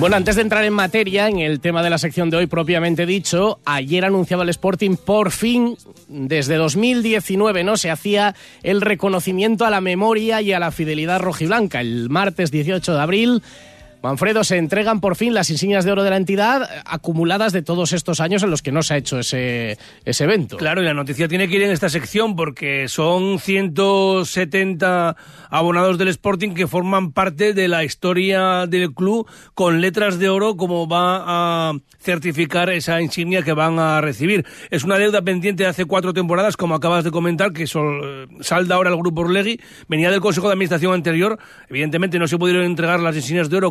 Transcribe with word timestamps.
Bueno, 0.00 0.16
antes 0.16 0.34
de 0.36 0.40
entrar 0.40 0.64
en 0.64 0.72
materia, 0.72 1.28
en 1.28 1.40
el 1.40 1.60
tema 1.60 1.82
de 1.82 1.90
la 1.90 1.98
sección 1.98 2.30
de 2.30 2.38
hoy 2.38 2.46
propiamente 2.46 3.04
dicho, 3.04 3.60
ayer 3.66 4.06
anunciaba 4.06 4.44
el 4.44 4.48
Sporting 4.48 4.96
por 4.96 5.30
fin, 5.30 5.76
desde 6.08 6.54
2019, 6.54 7.64
¿no? 7.64 7.76
Se 7.76 7.90
hacía 7.90 8.34
el 8.62 8.80
reconocimiento 8.80 9.66
a 9.66 9.70
la 9.70 9.82
memoria 9.82 10.40
y 10.40 10.54
a 10.54 10.58
la 10.58 10.70
fidelidad 10.70 11.20
rojiblanca. 11.20 11.82
El 11.82 12.08
martes 12.08 12.50
18 12.50 12.94
de 12.94 12.98
abril 12.98 13.42
Manfredo, 14.02 14.44
se 14.44 14.56
entregan 14.56 15.00
por 15.00 15.14
fin 15.14 15.34
las 15.34 15.50
insignias 15.50 15.84
de 15.84 15.92
oro 15.92 16.02
de 16.02 16.10
la 16.10 16.16
entidad 16.16 16.68
acumuladas 16.86 17.52
de 17.52 17.62
todos 17.62 17.92
estos 17.92 18.20
años 18.20 18.42
en 18.42 18.50
los 18.50 18.62
que 18.62 18.72
no 18.72 18.82
se 18.82 18.94
ha 18.94 18.96
hecho 18.96 19.18
ese, 19.18 19.76
ese 20.04 20.24
evento. 20.24 20.56
Claro, 20.56 20.82
y 20.82 20.86
la 20.86 20.94
noticia 20.94 21.28
tiene 21.28 21.48
que 21.48 21.56
ir 21.56 21.62
en 21.62 21.70
esta 21.70 21.90
sección 21.90 22.34
porque 22.34 22.88
son 22.88 23.38
170 23.38 25.16
abonados 25.50 25.98
del 25.98 26.08
Sporting 26.08 26.54
que 26.54 26.66
forman 26.66 27.12
parte 27.12 27.52
de 27.52 27.68
la 27.68 27.84
historia 27.84 28.66
del 28.66 28.94
club 28.94 29.28
con 29.54 29.80
letras 29.80 30.18
de 30.18 30.30
oro 30.30 30.56
como 30.56 30.88
va 30.88 31.68
a 31.68 31.72
certificar 32.00 32.70
esa 32.70 33.00
insignia 33.02 33.42
que 33.42 33.52
van 33.52 33.78
a 33.78 34.00
recibir. 34.00 34.46
Es 34.70 34.84
una 34.84 34.96
deuda 34.96 35.22
pendiente 35.22 35.64
de 35.64 35.68
hace 35.68 35.84
cuatro 35.84 36.14
temporadas, 36.14 36.56
como 36.56 36.74
acabas 36.74 37.04
de 37.04 37.10
comentar, 37.10 37.52
que 37.52 37.66
sol, 37.66 38.28
salda 38.40 38.76
ahora 38.76 38.90
el 38.90 38.96
grupo 38.96 39.20
Orlegui. 39.22 39.60
Venía 39.88 40.10
del 40.10 40.20
Consejo 40.20 40.46
de 40.46 40.54
Administración 40.54 40.94
anterior. 40.94 41.38
Evidentemente 41.68 42.18
no 42.18 42.26
se 42.26 42.38
pudieron 42.38 42.64
entregar 42.64 43.00
las 43.00 43.16
insignias 43.16 43.50
de 43.50 43.56
oro 43.58 43.70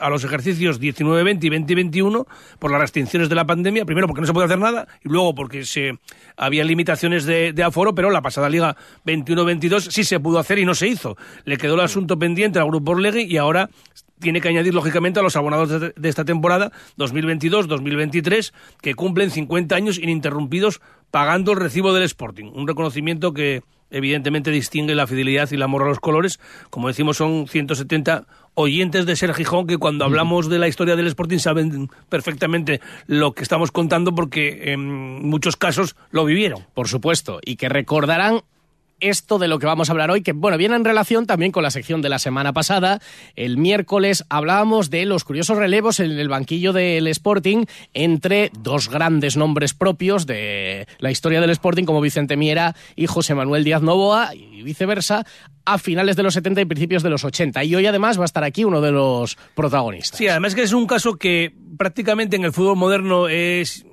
a 0.00 0.08
los 0.08 0.24
ejercicios 0.24 0.80
19-20 0.80 1.44
y 1.44 1.50
20-21 1.50 2.26
por 2.58 2.70
las 2.70 2.80
restricciones 2.80 3.28
de 3.28 3.34
la 3.34 3.46
pandemia. 3.46 3.84
Primero 3.84 4.06
porque 4.06 4.20
no 4.20 4.26
se 4.26 4.32
puede 4.32 4.46
hacer 4.46 4.58
nada 4.58 4.88
y 5.04 5.08
luego 5.08 5.34
porque 5.34 5.64
se 5.64 5.98
había 6.36 6.64
limitaciones 6.64 7.24
de, 7.24 7.52
de 7.52 7.62
aforo, 7.62 7.94
pero 7.94 8.10
la 8.10 8.22
pasada 8.22 8.48
Liga 8.48 8.76
21-22 9.06 9.90
sí 9.90 10.04
se 10.04 10.20
pudo 10.20 10.38
hacer 10.38 10.58
y 10.58 10.64
no 10.64 10.74
se 10.74 10.88
hizo. 10.88 11.16
Le 11.44 11.56
quedó 11.56 11.74
el 11.74 11.80
asunto 11.80 12.18
pendiente 12.18 12.58
al 12.58 12.66
grupo 12.66 12.92
Orlegui 12.92 13.22
y 13.22 13.36
ahora 13.36 13.70
tiene 14.18 14.40
que 14.40 14.48
añadir 14.48 14.72
lógicamente 14.72 15.20
a 15.20 15.22
los 15.22 15.36
abonados 15.36 15.68
de, 15.68 15.92
de 15.94 16.08
esta 16.08 16.24
temporada 16.24 16.70
2022-2023 16.96 18.52
que 18.80 18.94
cumplen 18.94 19.30
50 19.30 19.74
años 19.74 19.98
ininterrumpidos 19.98 20.80
pagando 21.10 21.52
el 21.52 21.58
recibo 21.58 21.92
del 21.92 22.04
Sporting. 22.04 22.52
Un 22.54 22.66
reconocimiento 22.66 23.34
que 23.34 23.62
evidentemente 23.92 24.50
distingue 24.50 24.94
la 24.94 25.06
fidelidad 25.06 25.48
y 25.50 25.54
el 25.54 25.62
amor 25.62 25.82
a 25.82 25.86
los 25.86 26.00
colores. 26.00 26.40
Como 26.70 26.88
decimos, 26.88 27.16
son 27.18 27.46
170 27.46 28.26
oyentes 28.54 29.06
de 29.06 29.16
Ser 29.16 29.34
Gijón 29.34 29.66
que 29.66 29.78
cuando 29.78 30.04
hablamos 30.04 30.48
de 30.48 30.58
la 30.58 30.68
historia 30.68 30.96
del 30.96 31.06
Sporting 31.06 31.38
saben 31.38 31.88
perfectamente 32.08 32.80
lo 33.06 33.32
que 33.32 33.42
estamos 33.42 33.70
contando 33.70 34.14
porque 34.14 34.72
en 34.72 35.26
muchos 35.26 35.56
casos 35.56 35.96
lo 36.10 36.24
vivieron. 36.24 36.64
Por 36.74 36.88
supuesto, 36.88 37.40
y 37.44 37.56
que 37.56 37.68
recordarán 37.68 38.42
esto 39.02 39.38
de 39.38 39.48
lo 39.48 39.58
que 39.58 39.66
vamos 39.66 39.88
a 39.88 39.92
hablar 39.92 40.10
hoy, 40.10 40.22
que 40.22 40.32
bueno, 40.32 40.56
viene 40.56 40.76
en 40.76 40.84
relación 40.84 41.26
también 41.26 41.52
con 41.52 41.62
la 41.62 41.70
sección 41.70 42.00
de 42.00 42.08
la 42.08 42.18
semana 42.18 42.52
pasada. 42.52 43.00
El 43.36 43.58
miércoles 43.58 44.24
hablábamos 44.30 44.88
de 44.88 45.04
los 45.04 45.24
curiosos 45.24 45.58
relevos 45.58 46.00
en 46.00 46.12
el 46.12 46.28
banquillo 46.28 46.72
del 46.72 47.06
Sporting 47.08 47.66
entre 47.92 48.50
dos 48.60 48.88
grandes 48.88 49.36
nombres 49.36 49.74
propios 49.74 50.26
de 50.26 50.86
la 50.98 51.10
historia 51.10 51.40
del 51.40 51.50
Sporting, 51.50 51.84
como 51.84 52.00
Vicente 52.00 52.36
Miera 52.36 52.74
y 52.96 53.06
José 53.06 53.34
Manuel 53.34 53.64
Díaz 53.64 53.82
Novoa, 53.82 54.34
y 54.34 54.62
viceversa, 54.62 55.26
a 55.64 55.78
finales 55.78 56.16
de 56.16 56.22
los 56.22 56.34
70 56.34 56.60
y 56.60 56.64
principios 56.64 57.02
de 57.02 57.10
los 57.10 57.24
80. 57.24 57.64
Y 57.64 57.74
hoy 57.74 57.86
además 57.86 58.18
va 58.18 58.22
a 58.22 58.26
estar 58.26 58.44
aquí 58.44 58.64
uno 58.64 58.80
de 58.80 58.92
los 58.92 59.36
protagonistas. 59.54 60.18
Sí, 60.18 60.28
además 60.28 60.54
que 60.54 60.62
es 60.62 60.72
un 60.72 60.86
caso 60.86 61.16
que 61.16 61.52
prácticamente 61.76 62.36
en 62.36 62.44
el 62.44 62.52
fútbol 62.52 62.76
moderno 62.76 63.28
es 63.28 63.84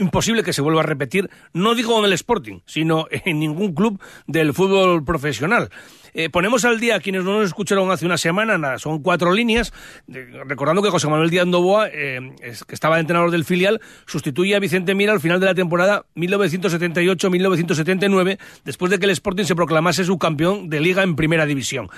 imposible 0.00 0.42
que 0.42 0.52
se 0.52 0.62
vuelva 0.62 0.80
a 0.80 0.84
repetir, 0.84 1.30
no 1.52 1.74
digo 1.74 1.98
en 1.98 2.04
el 2.04 2.12
Sporting, 2.12 2.60
sino 2.66 3.06
en 3.10 3.38
ningún 3.38 3.74
club 3.74 4.00
del 4.26 4.54
fútbol 4.54 5.04
profesional. 5.04 5.70
Eh, 6.12 6.28
ponemos 6.28 6.64
al 6.64 6.80
día 6.80 6.96
a 6.96 7.00
quienes 7.00 7.22
no 7.24 7.38
nos 7.38 7.46
escucharon 7.46 7.88
hace 7.90 8.04
una 8.04 8.18
semana, 8.18 8.58
nada, 8.58 8.80
son 8.80 9.00
cuatro 9.00 9.32
líneas, 9.32 9.72
recordando 10.08 10.82
que 10.82 10.90
José 10.90 11.08
Manuel 11.08 11.30
Díaz 11.30 11.46
Novoa, 11.46 11.88
eh, 11.88 12.34
que 12.66 12.74
estaba 12.74 12.98
entrenador 12.98 13.30
del 13.30 13.44
filial, 13.44 13.80
sustituye 14.06 14.56
a 14.56 14.58
Vicente 14.58 14.96
Mira 14.96 15.12
al 15.12 15.20
final 15.20 15.38
de 15.38 15.46
la 15.46 15.54
temporada 15.54 16.06
1978-1979, 16.16 18.40
después 18.64 18.90
de 18.90 18.98
que 18.98 19.04
el 19.04 19.12
Sporting 19.12 19.44
se 19.44 19.54
proclamase 19.54 20.04
subcampeón 20.04 20.68
de 20.68 20.80
liga 20.80 21.04
en 21.04 21.14
primera 21.14 21.46
división. 21.46 21.88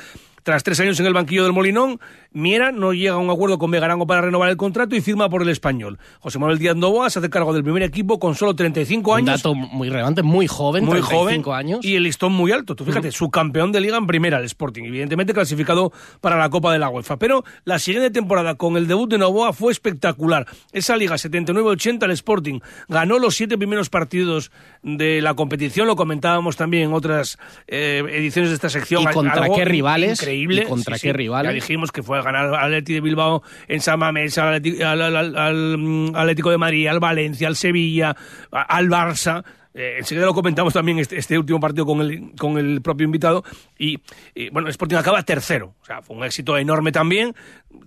Tras 0.42 0.64
tres 0.64 0.80
años 0.80 0.98
en 0.98 1.06
el 1.06 1.12
banquillo 1.12 1.44
del 1.44 1.52
Molinón, 1.52 2.00
Miera 2.32 2.72
no 2.72 2.92
llega 2.92 3.12
a 3.12 3.18
un 3.18 3.30
acuerdo 3.30 3.58
con 3.58 3.70
Megarango 3.70 4.06
para 4.06 4.22
renovar 4.22 4.48
el 4.48 4.56
contrato 4.56 4.96
y 4.96 5.00
firma 5.00 5.28
por 5.28 5.42
el 5.42 5.48
español. 5.48 5.98
José 6.20 6.38
Manuel 6.38 6.58
Díaz 6.58 6.74
Novoa 6.74 7.10
se 7.10 7.20
hace 7.20 7.30
cargo 7.30 7.52
del 7.52 7.62
primer 7.62 7.82
equipo 7.82 8.18
con 8.18 8.34
solo 8.34 8.54
35 8.54 9.14
años. 9.14 9.28
Un 9.28 9.36
dato 9.36 9.54
muy 9.54 9.88
relevante, 9.88 10.22
muy 10.22 10.48
joven, 10.48 10.84
muy 10.84 10.94
35 10.94 11.44
joven, 11.44 11.58
años. 11.58 11.84
Y 11.84 11.94
el 11.94 12.02
listón 12.02 12.32
muy 12.32 12.50
alto. 12.50 12.74
Tú 12.74 12.84
fíjate, 12.84 13.08
uh 13.08 13.10
-huh. 13.10 13.14
su 13.14 13.30
campeón 13.30 13.70
de 13.70 13.80
liga 13.80 13.96
en 13.98 14.06
primera, 14.06 14.38
el 14.38 14.44
Sporting. 14.46 14.84
Evidentemente 14.84 15.32
clasificado 15.32 15.92
para 16.20 16.36
la 16.36 16.50
Copa 16.50 16.72
de 16.72 16.78
la 16.78 16.88
UEFA. 16.88 17.18
Pero 17.18 17.44
la 17.64 17.78
siguiente 17.78 18.10
temporada 18.10 18.56
con 18.56 18.76
el 18.76 18.88
debut 18.88 19.10
de 19.10 19.18
Novoa 19.18 19.52
fue 19.52 19.70
espectacular. 19.70 20.46
Esa 20.72 20.96
liga 20.96 21.14
79-80, 21.14 22.04
el 22.04 22.10
Sporting 22.12 22.60
ganó 22.88 23.18
los 23.20 23.36
siete 23.36 23.56
primeros 23.56 23.90
partidos 23.90 24.50
de 24.82 25.20
la 25.22 25.34
competición. 25.34 25.86
Lo 25.86 25.94
comentábamos 25.94 26.56
también 26.56 26.84
en 26.84 26.92
otras 26.94 27.38
eh, 27.68 28.02
ediciones 28.10 28.50
de 28.50 28.54
esta 28.56 28.70
sección. 28.70 29.02
¿Y 29.02 29.06
contra 29.06 29.42
Algo 29.42 29.56
qué 29.56 29.64
rivales? 29.64 30.20
Increíble. 30.20 30.31
¿Y 30.34 30.62
contra 30.64 30.96
Sí, 30.96 31.02
qué 31.02 31.08
sí. 31.08 31.12
rivales? 31.12 31.50
Ya 31.50 31.54
dijimos 31.54 31.92
que 31.92 32.02
fue 32.02 32.18
a 32.18 32.22
ganar 32.22 32.46
al 32.46 32.54
Atleti 32.54 32.94
de 32.94 33.00
Bilbao 33.00 33.42
en 33.68 33.80
San 33.80 33.98
Mamés, 33.98 34.38
al, 34.38 34.54
Atlético 36.14 36.50
de 36.50 36.58
Madrid, 36.58 36.86
al 36.88 37.00
Valencia, 37.00 37.48
al 37.48 37.56
Sevilla, 37.56 38.16
al 38.50 38.88
Barça. 38.88 39.44
Eh, 39.74 39.96
enseguida 39.98 40.26
lo 40.26 40.34
comentamos 40.34 40.72
también 40.72 40.98
este, 40.98 41.16
este 41.18 41.38
último 41.38 41.60
partido 41.60 41.86
con 41.86 42.00
el, 42.00 42.32
con 42.38 42.58
el 42.58 42.82
propio 42.82 43.04
invitado. 43.04 43.44
Y, 43.78 43.98
bueno, 44.50 44.68
Sporting 44.68 44.96
acaba 44.96 45.22
tercero. 45.22 45.74
O 45.82 45.84
sea, 45.84 46.02
fue 46.02 46.16
un 46.16 46.24
éxito 46.24 46.56
enorme 46.58 46.92
también. 46.92 47.34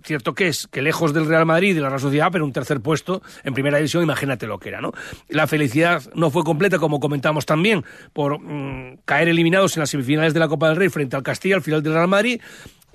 Cierto 0.02 0.34
que 0.34 0.48
es 0.48 0.66
que 0.66 0.82
lejos 0.82 1.12
del 1.14 1.26
Real 1.26 1.46
Madrid 1.46 1.70
y 1.70 1.74
de 1.74 1.80
la 1.80 1.88
Real 1.88 2.00
Sociedad, 2.00 2.28
pero 2.32 2.44
un 2.44 2.52
tercer 2.52 2.80
puesto 2.80 3.22
en 3.44 3.54
primera 3.54 3.78
división, 3.78 4.02
imagínate 4.02 4.46
lo 4.46 4.58
que 4.58 4.70
era, 4.70 4.80
¿no? 4.80 4.92
La 5.28 5.46
felicidad 5.46 6.02
no 6.14 6.30
fue 6.30 6.44
completa, 6.44 6.78
como 6.78 7.00
comentamos 7.00 7.46
también, 7.46 7.84
por 8.12 8.40
mm, 8.40 8.98
caer 9.04 9.28
eliminados 9.28 9.76
en 9.76 9.80
las 9.80 9.90
semifinales 9.90 10.34
de 10.34 10.40
la 10.40 10.48
Copa 10.48 10.68
del 10.68 10.76
Rey 10.76 10.88
frente 10.88 11.16
al 11.16 11.22
Castilla, 11.22 11.56
al 11.56 11.62
final 11.62 11.82
del 11.82 11.94
Real 11.94 12.08
Madrid. 12.08 12.40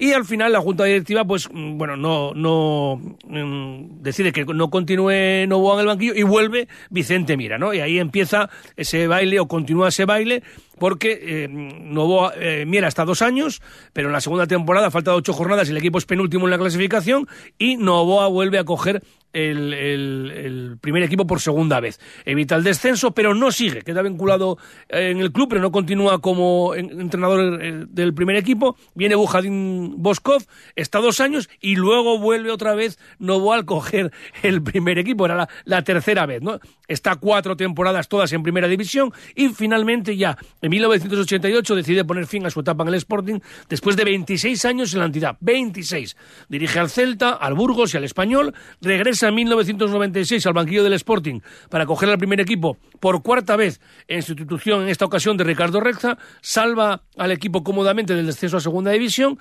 Y 0.01 0.13
al 0.13 0.25
final 0.25 0.51
la 0.51 0.61
Junta 0.61 0.85
Directiva, 0.85 1.25
pues, 1.25 1.47
mm, 1.53 1.77
bueno, 1.77 1.95
no, 1.95 2.33
no 2.33 2.99
mm, 3.27 4.01
decide 4.01 4.31
que 4.31 4.45
no 4.45 4.71
continúe 4.71 5.45
Novoa 5.47 5.75
en 5.75 5.79
el 5.81 5.85
banquillo 5.85 6.15
y 6.15 6.23
vuelve 6.23 6.67
Vicente 6.89 7.37
Mira, 7.37 7.59
¿no? 7.59 7.71
Y 7.71 7.81
ahí 7.81 7.99
empieza 7.99 8.49
ese 8.75 9.05
baile 9.05 9.39
o 9.39 9.47
continúa 9.47 9.89
ese 9.89 10.05
baile 10.05 10.41
porque 10.81 11.19
eh, 11.21 11.47
Novoa, 11.47 12.33
eh, 12.37 12.65
Miera 12.65 12.87
está 12.87 13.05
dos 13.05 13.21
años, 13.21 13.61
pero 13.93 14.07
en 14.07 14.13
la 14.13 14.19
segunda 14.19 14.47
temporada 14.47 14.89
falta 14.89 15.13
ocho 15.13 15.31
jornadas 15.31 15.67
y 15.67 15.71
el 15.73 15.77
equipo 15.77 15.99
es 15.99 16.05
penúltimo 16.07 16.47
en 16.47 16.51
la 16.51 16.57
clasificación 16.57 17.27
y 17.59 17.77
Novoa 17.77 18.27
vuelve 18.29 18.57
a 18.57 18.63
coger 18.63 19.03
el, 19.33 19.73
el- 19.73 20.77
primer 20.81 21.03
equipo 21.03 21.25
por 21.27 21.39
segunda 21.39 21.79
vez. 21.79 21.99
Evita 22.25 22.55
el 22.55 22.63
descenso, 22.63 23.11
pero 23.11 23.33
no 23.35 23.51
sigue. 23.51 23.81
Queda 23.83 24.01
vinculado 24.01 24.57
eh, 24.89 25.09
en 25.11 25.19
el 25.19 25.31
club, 25.31 25.47
pero 25.49 25.61
no 25.61 25.71
continúa 25.71 26.19
como 26.19 26.73
en- 26.75 26.99
entrenador 26.99 27.63
eh, 27.63 27.85
del 27.87 28.13
primer 28.13 28.35
equipo. 28.35 28.75
Viene 28.95 29.15
Bujadín 29.15 30.01
Boskov, 30.01 30.43
está 30.75 30.99
dos 30.99 31.19
años 31.19 31.49
y 31.61 31.75
luego 31.75 32.17
vuelve 32.17 32.51
otra 32.51 32.73
vez 32.75 32.97
Novoa 33.19 33.55
al 33.55 33.65
coger 33.65 34.11
el 34.41 34.63
primer 34.63 34.97
equipo. 34.97 35.25
Era 35.25 35.47
la, 35.65 35.83
tercera 35.83 36.25
vez, 36.25 36.41
¿no? 36.41 36.59
Está 36.87 37.15
cuatro 37.15 37.55
temporadas 37.55 38.09
todas 38.09 38.33
en 38.33 38.43
primera 38.43 38.67
división 38.67 39.13
y 39.35 39.49
finalmente 39.49 40.17
ya 40.17 40.37
1988 40.71 41.75
decide 41.75 42.05
poner 42.05 42.25
fin 42.25 42.45
a 42.45 42.49
su 42.49 42.61
etapa 42.61 42.83
en 42.83 42.89
el 42.89 42.95
Sporting 42.95 43.39
después 43.69 43.95
de 43.95 44.05
26 44.05 44.65
años 44.65 44.93
en 44.93 44.99
la 44.99 45.05
entidad. 45.05 45.37
26. 45.41 46.17
Dirige 46.49 46.79
al 46.79 46.89
Celta, 46.89 47.31
al 47.33 47.53
Burgos 47.53 47.93
y 47.93 47.97
al 47.97 48.03
Español. 48.03 48.53
Regresa 48.81 49.27
en 49.27 49.35
1996 49.35 50.45
al 50.47 50.53
banquillo 50.53 50.83
del 50.83 50.93
Sporting 50.93 51.41
para 51.69 51.85
coger 51.85 52.09
al 52.09 52.17
primer 52.17 52.39
equipo 52.39 52.77
por 52.99 53.21
cuarta 53.21 53.55
vez 53.55 53.81
en 54.07 54.23
sustitución 54.23 54.83
en 54.83 54.89
esta 54.89 55.05
ocasión 55.05 55.37
de 55.37 55.43
Ricardo 55.43 55.79
Reza. 55.79 56.17
Salva 56.41 57.03
al 57.17 57.31
equipo 57.31 57.63
cómodamente 57.63 58.15
del 58.15 58.25
descenso 58.25 58.57
a 58.57 58.61
segunda 58.61 58.91
división. 58.91 59.37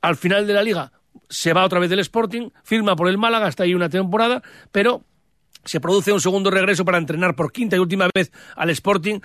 Al 0.00 0.16
final 0.16 0.46
de 0.46 0.54
la 0.54 0.62
liga 0.62 0.92
se 1.28 1.52
va 1.52 1.64
otra 1.64 1.80
vez 1.80 1.90
del 1.90 1.98
Sporting, 2.00 2.50
firma 2.62 2.96
por 2.96 3.08
el 3.08 3.18
Málaga 3.18 3.46
hasta 3.46 3.64
ahí 3.64 3.74
una 3.74 3.88
temporada, 3.88 4.42
pero 4.72 5.04
se 5.64 5.80
produce 5.80 6.12
un 6.12 6.20
segundo 6.20 6.50
regreso 6.50 6.84
para 6.84 6.98
entrenar 6.98 7.34
por 7.34 7.52
quinta 7.52 7.76
y 7.76 7.78
última 7.78 8.08
vez 8.14 8.32
al 8.56 8.70
Sporting. 8.70 9.20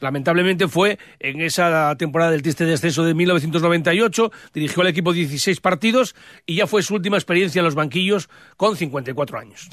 Lamentablemente 0.00 0.68
fue 0.68 0.98
en 1.18 1.40
esa 1.40 1.94
temporada 1.96 2.30
del 2.30 2.42
triste 2.42 2.64
descenso 2.64 3.04
de 3.04 3.14
1998, 3.14 4.32
dirigió 4.52 4.82
al 4.82 4.88
equipo 4.88 5.12
16 5.12 5.60
partidos 5.60 6.14
y 6.46 6.56
ya 6.56 6.66
fue 6.66 6.82
su 6.82 6.94
última 6.94 7.16
experiencia 7.16 7.60
en 7.60 7.64
los 7.64 7.74
banquillos 7.74 8.28
con 8.56 8.76
54 8.76 9.38
años. 9.38 9.68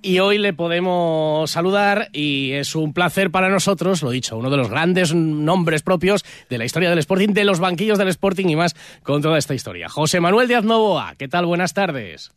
Y 0.00 0.20
hoy 0.20 0.38
le 0.38 0.52
podemos 0.52 1.50
saludar 1.50 2.08
y 2.12 2.52
es 2.52 2.76
un 2.76 2.92
placer 2.92 3.32
para 3.32 3.48
nosotros, 3.48 4.00
lo 4.02 4.10
dicho, 4.10 4.36
uno 4.36 4.48
de 4.48 4.56
los 4.56 4.70
grandes 4.70 5.12
nombres 5.12 5.82
propios 5.82 6.24
de 6.48 6.56
la 6.56 6.64
historia 6.64 6.90
del 6.90 7.00
Sporting, 7.00 7.30
de 7.30 7.44
los 7.44 7.58
banquillos 7.58 7.98
del 7.98 8.08
Sporting 8.08 8.46
y 8.46 8.54
más 8.54 8.76
con 9.02 9.22
toda 9.22 9.38
esta 9.38 9.54
historia. 9.54 9.88
José 9.88 10.20
Manuel 10.20 10.46
Díaz 10.46 10.62
Novoa, 10.62 11.16
¿qué 11.18 11.26
tal? 11.26 11.46
Buenas 11.46 11.74
tardes. 11.74 12.30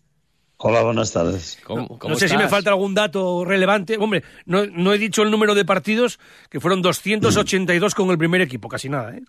Hola, 0.63 0.83
buenas 0.83 1.11
tardes. 1.11 1.57
no 1.67 2.15
sé 2.15 2.29
si 2.29 2.37
me 2.37 2.47
falta 2.47 2.69
algún 2.69 2.93
dato 2.93 3.43
relevante. 3.43 3.97
Hombre, 3.97 4.23
no, 4.45 4.65
no, 4.67 4.93
he 4.93 4.99
dicho 4.99 5.23
el 5.23 5.31
número 5.31 5.55
de 5.55 5.65
partidos, 5.65 6.19
que 6.49 6.59
fueron 6.59 6.83
282 6.83 7.95
con 7.95 8.11
el 8.11 8.17
primer 8.17 8.41
equipo, 8.41 8.69
casi 8.69 8.87
nada. 8.87 9.15
¿eh? 9.15 9.23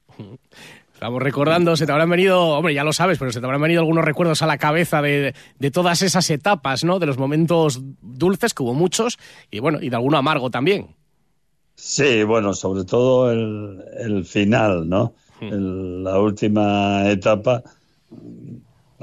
Estamos 0.92 1.22
recordando, 1.22 1.74
se 1.76 1.86
te 1.86 1.92
habrán 1.92 2.10
venido, 2.10 2.40
hombre, 2.48 2.74
ya 2.74 2.84
lo 2.84 2.92
sabes, 2.92 3.18
pero 3.18 3.32
se 3.32 3.40
te 3.40 3.46
habrán 3.46 3.62
venido 3.62 3.80
algunos 3.80 4.04
recuerdos 4.04 4.42
a 4.42 4.46
la 4.46 4.58
cabeza 4.58 5.00
de, 5.00 5.34
de 5.58 5.70
todas 5.70 6.02
esas 6.02 6.28
etapas, 6.28 6.84
¿no? 6.84 6.98
De 6.98 7.06
los 7.06 7.16
momentos 7.16 7.80
dulces, 8.02 8.52
que 8.52 8.62
hubo 8.62 8.74
muchos, 8.74 9.18
y 9.50 9.58
bueno, 9.58 9.78
y 9.80 9.88
de 9.88 9.96
alguno 9.96 10.18
amargo 10.18 10.50
también. 10.50 10.94
Sí, 11.74 12.22
bueno, 12.24 12.52
sobre 12.52 12.84
todo 12.84 13.32
el, 13.32 13.82
el 13.98 14.24
final, 14.26 14.88
¿no? 14.88 15.14
Hmm. 15.40 16.04
la 16.04 16.20
última 16.20 17.08
etapa. 17.10 17.62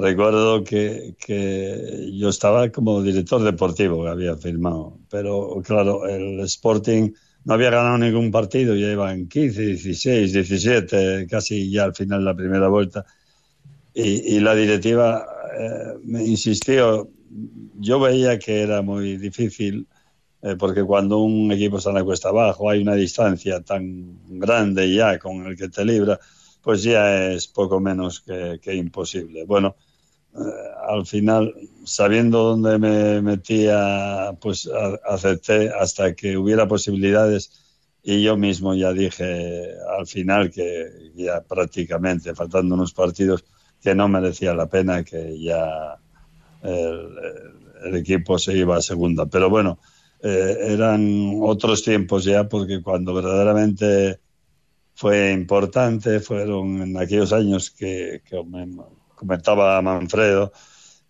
Recuerdo 0.01 0.63
que, 0.63 1.15
que, 1.19 2.09
yo 2.13 2.29
estaba 2.29 2.69
como 2.69 3.03
director 3.03 3.43
deportivo 3.43 4.03
que 4.03 4.09
había 4.09 4.37
firmado, 4.37 4.97
pero 5.09 5.61
claro, 5.65 6.07
el 6.07 6.39
Sporting 6.41 7.11
no 7.43 7.53
había 7.53 7.69
ganado 7.69 7.97
ningún 7.97 8.31
partido, 8.31 8.75
ya 8.75 8.91
iban 8.91 9.27
15, 9.27 9.61
16, 9.61 10.31
17, 10.31 11.27
casi 11.29 11.69
ya 11.69 11.83
al 11.83 11.95
final 11.95 12.19
de 12.19 12.25
la 12.25 12.35
primera 12.35 12.69
vuelta. 12.69 13.05
Y, 13.93 14.39
la 14.39 14.55
directiva 14.55 15.25
eh, 15.59 15.99
me 16.03 16.23
insistió, 16.23 17.09
yo 17.79 17.99
veía 17.99 18.39
que 18.39 18.61
era 18.61 18.81
muy 18.81 19.17
difícil, 19.17 19.85
eh, 20.41 20.55
porque 20.57 20.83
cuando 20.83 21.17
un 21.17 21.51
equipo 21.51 21.77
está 21.77 21.89
en 21.89 21.95
la 21.95 22.03
cuesta 22.05 22.29
abajo, 22.29 22.69
hay 22.69 22.81
una 22.81 22.95
distancia 22.95 23.61
tan 23.61 24.39
grande 24.39 24.93
ya 24.93 25.19
con 25.19 25.45
el 25.45 25.57
que 25.57 25.67
te 25.67 25.83
libra, 25.83 26.17
pues 26.61 26.83
ya 26.83 27.31
es 27.31 27.47
poco 27.47 27.81
menos 27.81 28.21
que, 28.21 28.75
imposible. 28.75 29.43
Bueno, 29.45 29.75
al 30.87 31.05
final, 31.05 31.53
sabiendo 31.83 32.43
dónde 32.43 32.77
me 32.77 33.21
metía, 33.21 34.35
pues 34.41 34.69
acepté 35.05 35.69
hasta 35.69 36.13
que 36.13 36.37
hubiera 36.37 36.67
posibilidades 36.67 37.51
y 38.03 38.23
yo 38.23 38.37
mismo 38.37 38.73
ya 38.73 38.93
dije 38.93 39.73
al 39.97 40.07
final 40.07 40.51
que 40.51 41.11
ya 41.15 41.41
prácticamente, 41.41 42.33
faltando 42.33 42.75
unos 42.75 42.93
partidos, 42.93 43.45
que 43.81 43.95
no 43.95 44.07
merecía 44.07 44.53
la 44.53 44.67
pena, 44.67 45.03
que 45.03 45.39
ya 45.39 45.97
el, 46.63 47.95
equipo 47.95 48.37
se 48.37 48.57
iba 48.57 48.77
a 48.77 48.81
segunda. 48.81 49.25
Pero 49.25 49.49
bueno, 49.49 49.79
eh, 50.21 50.57
eran 50.61 51.39
otros 51.41 51.83
tiempos 51.83 52.25
ya 52.25 52.47
porque 52.47 52.81
cuando 52.81 53.13
verdaderamente 53.13 54.19
fue 54.95 55.31
importante 55.31 56.19
fueron 56.19 56.81
en 56.81 56.97
aquellos 56.97 57.31
años 57.31 57.71
que, 57.71 58.21
que 58.25 58.43
me, 58.43 58.67
comentaba 59.19 59.81
Manfredo, 59.81 60.53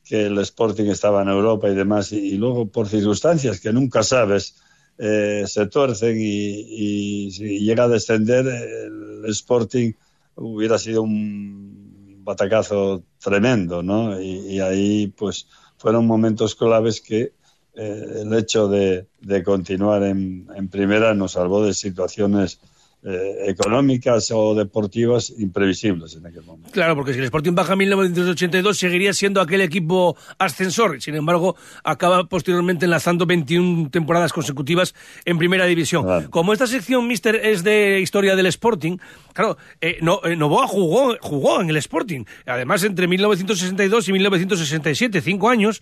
que 0.03 0.25
el 0.25 0.37
Sporting 0.39 0.85
estaba 0.85 1.21
en 1.21 1.29
Europa 1.29 1.69
y 1.69 1.75
demás, 1.75 2.11
y, 2.11 2.37
luego 2.37 2.67
por 2.67 2.87
circunstancias 2.87 3.59
que 3.59 3.71
nunca 3.71 4.01
sabes, 4.01 4.55
eh, 4.97 5.43
se 5.45 5.67
tuercen 5.67 6.17
y, 6.19 7.31
si 7.31 7.59
llega 7.59 7.83
a 7.83 7.87
descender, 7.87 8.47
el 8.47 9.25
Sporting 9.29 9.93
hubiera 10.35 10.79
sido 10.79 11.03
un 11.03 12.23
batacazo 12.23 13.03
tremendo, 13.19 13.83
¿no? 13.83 14.19
Y, 14.19 14.59
ahí, 14.59 15.13
pues, 15.15 15.47
fueron 15.77 16.07
momentos 16.07 16.55
claves 16.55 17.01
que 17.01 17.33
eh, 17.75 18.05
el 18.21 18.33
hecho 18.33 18.67
de, 18.67 19.07
continuar 19.45 20.03
en, 20.03 20.47
en, 20.55 20.67
primera 20.69 21.13
nos 21.13 21.33
salvó 21.33 21.63
de 21.63 21.73
situaciones 21.75 22.59
eh, 23.01 23.45
económicas 23.47 24.29
o 24.31 24.53
deportivas 24.53 25.31
imprevisibles 25.37 26.17
en 26.17 26.25
aquel 26.27 26.43
momento. 26.43 26.69
Claro, 26.71 26.97
porque 26.97 27.13
si 27.13 27.19
el 27.19 27.23
Sporting 27.23 27.53
baja 27.53 27.71
en 27.71 27.79
1982 27.79 28.77
seguiría 28.77 29.13
siendo 29.13 29.39
aquel 29.39 29.61
equipo 29.61 30.17
ascensor, 30.37 31.01
sin 31.01 31.15
embargo 31.15 31.55
acaba 31.85 32.25
posteriormente 32.25 32.83
enlazando 32.83 33.25
21 33.25 33.89
temporadas 33.89 34.33
consecutivas 34.33 34.95
en 35.23 35.37
primera 35.37 35.65
división. 35.65 36.27
Como 36.29 36.51
esta 36.51 36.67
sección, 36.67 37.07
Mister, 37.07 37.37
es 37.37 37.63
de 37.63 38.01
historia 38.01 38.35
del 38.35 38.47
Sporting, 38.47 38.97
claro, 39.31 39.57
eh, 39.79 39.99
no, 40.01 40.19
eh, 40.25 40.35
Novoa 40.35 40.67
jugó, 40.67 41.15
jugó 41.21 41.61
en 41.61 41.69
el 41.69 41.77
Sporting, 41.77 42.25
además 42.45 42.83
entre 42.83 43.07
1962 43.07 44.09
y 44.09 44.11
1967, 44.11 45.21
cinco 45.21 45.47
años, 45.47 45.81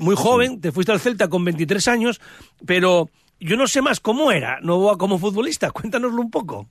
muy 0.00 0.16
joven, 0.16 0.60
te 0.60 0.72
fuiste 0.72 0.90
al 0.90 0.98
Celta 0.98 1.28
con 1.28 1.44
23 1.44 1.86
años, 1.86 2.20
pero 2.66 3.08
yo 3.40 3.56
no 3.56 3.66
sé 3.66 3.82
más 3.82 4.00
cómo 4.00 4.32
era 4.32 4.60
Novoa 4.60 4.98
como 4.98 5.18
futbolista. 5.18 5.70
Cuéntanoslo 5.72 6.20
un 6.20 6.30
poco. 6.30 6.68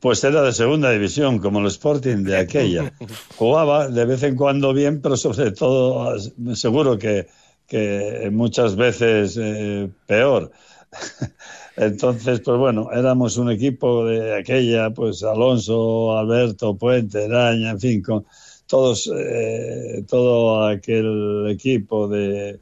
Pues 0.00 0.22
era 0.24 0.42
de 0.42 0.52
segunda 0.52 0.90
división, 0.90 1.38
como 1.38 1.60
el 1.60 1.66
Sporting 1.66 2.24
de 2.24 2.36
aquella. 2.36 2.92
Jugaba 3.36 3.88
de 3.88 4.04
vez 4.04 4.22
en 4.22 4.36
cuando 4.36 4.72
bien, 4.72 5.00
pero 5.00 5.16
sobre 5.16 5.52
todo 5.52 6.14
seguro 6.54 6.98
que, 6.98 7.26
que 7.66 8.28
muchas 8.30 8.76
veces 8.76 9.38
eh, 9.40 9.88
peor. 10.06 10.52
Entonces, 11.76 12.40
pues 12.40 12.58
bueno, 12.58 12.90
éramos 12.92 13.36
un 13.36 13.50
equipo 13.50 14.06
de 14.06 14.38
aquella, 14.38 14.90
pues 14.90 15.22
Alonso, 15.22 16.16
Alberto, 16.16 16.74
Puente, 16.74 17.28
Daña, 17.28 17.70
en 17.70 17.80
fin, 17.80 18.02
con 18.02 18.24
todos, 18.66 19.10
eh, 19.14 20.04
todo 20.08 20.66
aquel 20.66 21.46
equipo 21.50 22.08
de, 22.08 22.60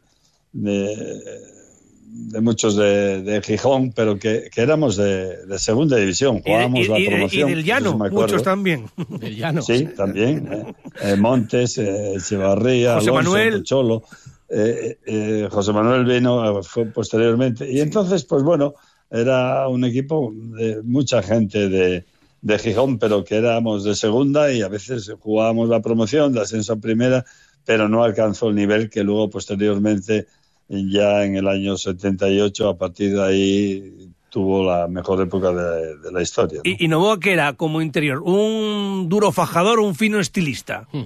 de 0.53 1.23
de 2.17 2.41
muchos 2.41 2.77
de, 2.77 3.43
Gijón, 3.45 3.91
pero 3.93 4.19
que, 4.21 4.49
éramos 4.55 4.97
de, 4.97 5.59
segunda 5.59 5.97
división, 5.97 6.41
jugábamos 6.43 6.87
la 6.87 6.97
promoción. 7.05 7.51
Y 7.51 7.55
del 7.55 7.65
llano, 7.65 7.99
muchos 7.99 8.43
también. 8.45 8.87
Del 9.09 9.37
llano. 9.37 9.63
Sí, 9.63 9.89
también. 9.97 10.49
Eh. 10.53 10.75
Eh, 11.03 11.17
Montes, 11.17 11.77
eh, 11.79 12.15
Echevarría, 12.15 12.95
José 12.95 13.11
Alonso, 13.11 13.31
Manuel. 13.31 13.63
Cholo. 13.65 14.05
José 15.51 15.73
Manuel 15.73 16.05
vino 16.05 16.63
fue 16.63 16.87
posteriormente. 16.87 17.69
Y 17.69 17.81
entonces, 17.81 18.25
pues 18.25 18.45
bueno, 18.45 18.75
era 19.11 19.67
un 19.67 19.85
equipo 19.85 20.33
de 20.35 20.83
mucha 20.85 21.21
gente 21.21 21.69
de, 21.69 22.05
de 22.43 22.59
Gijón, 22.61 23.01
pero 23.01 23.25
que 23.25 23.37
éramos 23.37 23.83
de 23.83 23.97
segunda 23.97 24.53
y 24.53 24.63
a 24.63 24.69
veces 24.69 25.13
jugábamos 25.19 25.69
la 25.69 25.83
promoción 25.83 26.33
de 26.33 26.43
ascenso 26.43 26.75
a 26.75 26.77
primera, 26.77 27.25
pero 27.65 27.89
no 27.89 28.05
alcanzó 28.05 28.51
el 28.51 28.55
nivel 28.55 28.89
que 28.89 29.03
luego 29.03 29.31
posteriormente 29.31 30.29
ya 30.69 31.25
en 31.25 31.37
el 31.37 31.49
año 31.49 31.77
78, 31.77 32.69
a 32.69 32.77
partir 32.77 33.15
de 33.15 33.23
ahí 33.23 34.11
tuvo 34.31 34.65
la 34.65 34.89
mejor 34.89 35.21
época 35.23 35.53
de, 35.53 36.11
la 36.11 36.21
historia. 36.23 36.61
¿Y, 36.65 36.89
Novoa 36.89 37.21
qué 37.21 37.33
era 37.33 37.53
como 37.53 37.81
interior? 37.81 38.21
¿Un 38.25 39.09
duro 39.09 39.31
fajador 39.31 39.79
o 39.79 39.87
un 39.87 39.95
fino 39.95 40.19
estilista? 40.19 40.89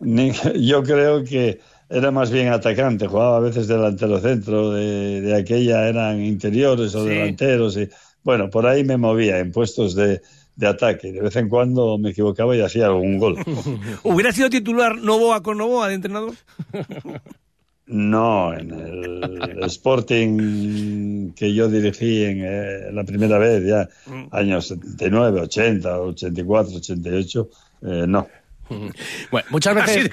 Yo 0.54 0.82
creo 0.82 1.24
que 1.24 1.60
era 1.88 2.10
más 2.10 2.30
bien 2.30 2.48
atacante, 2.48 3.06
jugaba 3.06 3.38
a 3.38 3.40
veces 3.40 3.66
delantero 3.66 4.20
centro, 4.20 4.72
de, 4.72 5.34
aquella 5.34 5.88
eran 5.88 6.22
interiores 6.22 6.94
o 6.94 7.04
delanteros. 7.04 7.76
Y, 7.76 7.88
bueno, 8.22 8.50
por 8.50 8.66
ahí 8.66 8.84
me 8.84 8.98
movía 8.98 9.38
en 9.38 9.52
puestos 9.52 9.94
de, 9.94 10.20
de 10.58 10.66
ataque. 10.66 11.12
De 11.12 11.20
vez 11.20 11.36
en 11.36 11.48
cuando 11.48 11.96
me 11.98 12.10
equivocaba 12.10 12.54
y 12.54 12.60
hacía 12.60 12.86
algún 12.86 13.18
gol. 13.18 13.36
¿Hubiera 14.02 14.32
sido 14.32 14.50
titular 14.50 14.98
Novoa 14.98 15.42
con 15.42 15.56
Novoa 15.56 15.88
de 15.88 15.94
entrenador? 15.94 16.34
No, 17.90 18.52
en 18.52 18.70
el 18.70 19.64
Sporting 19.64 21.32
que 21.32 21.54
yo 21.54 21.70
dirigí 21.70 22.22
en 22.22 22.44
eh, 22.44 22.92
la 22.92 23.02
primera 23.02 23.38
vez, 23.38 23.64
ya 23.64 23.88
mm. 24.04 24.26
años 24.30 24.68
79, 24.68 25.40
80, 25.40 25.98
84, 25.98 26.76
88, 26.76 27.48
no. 28.06 28.28
Bueno, 29.30 29.48
muchas 29.50 29.74
veces. 29.86 30.10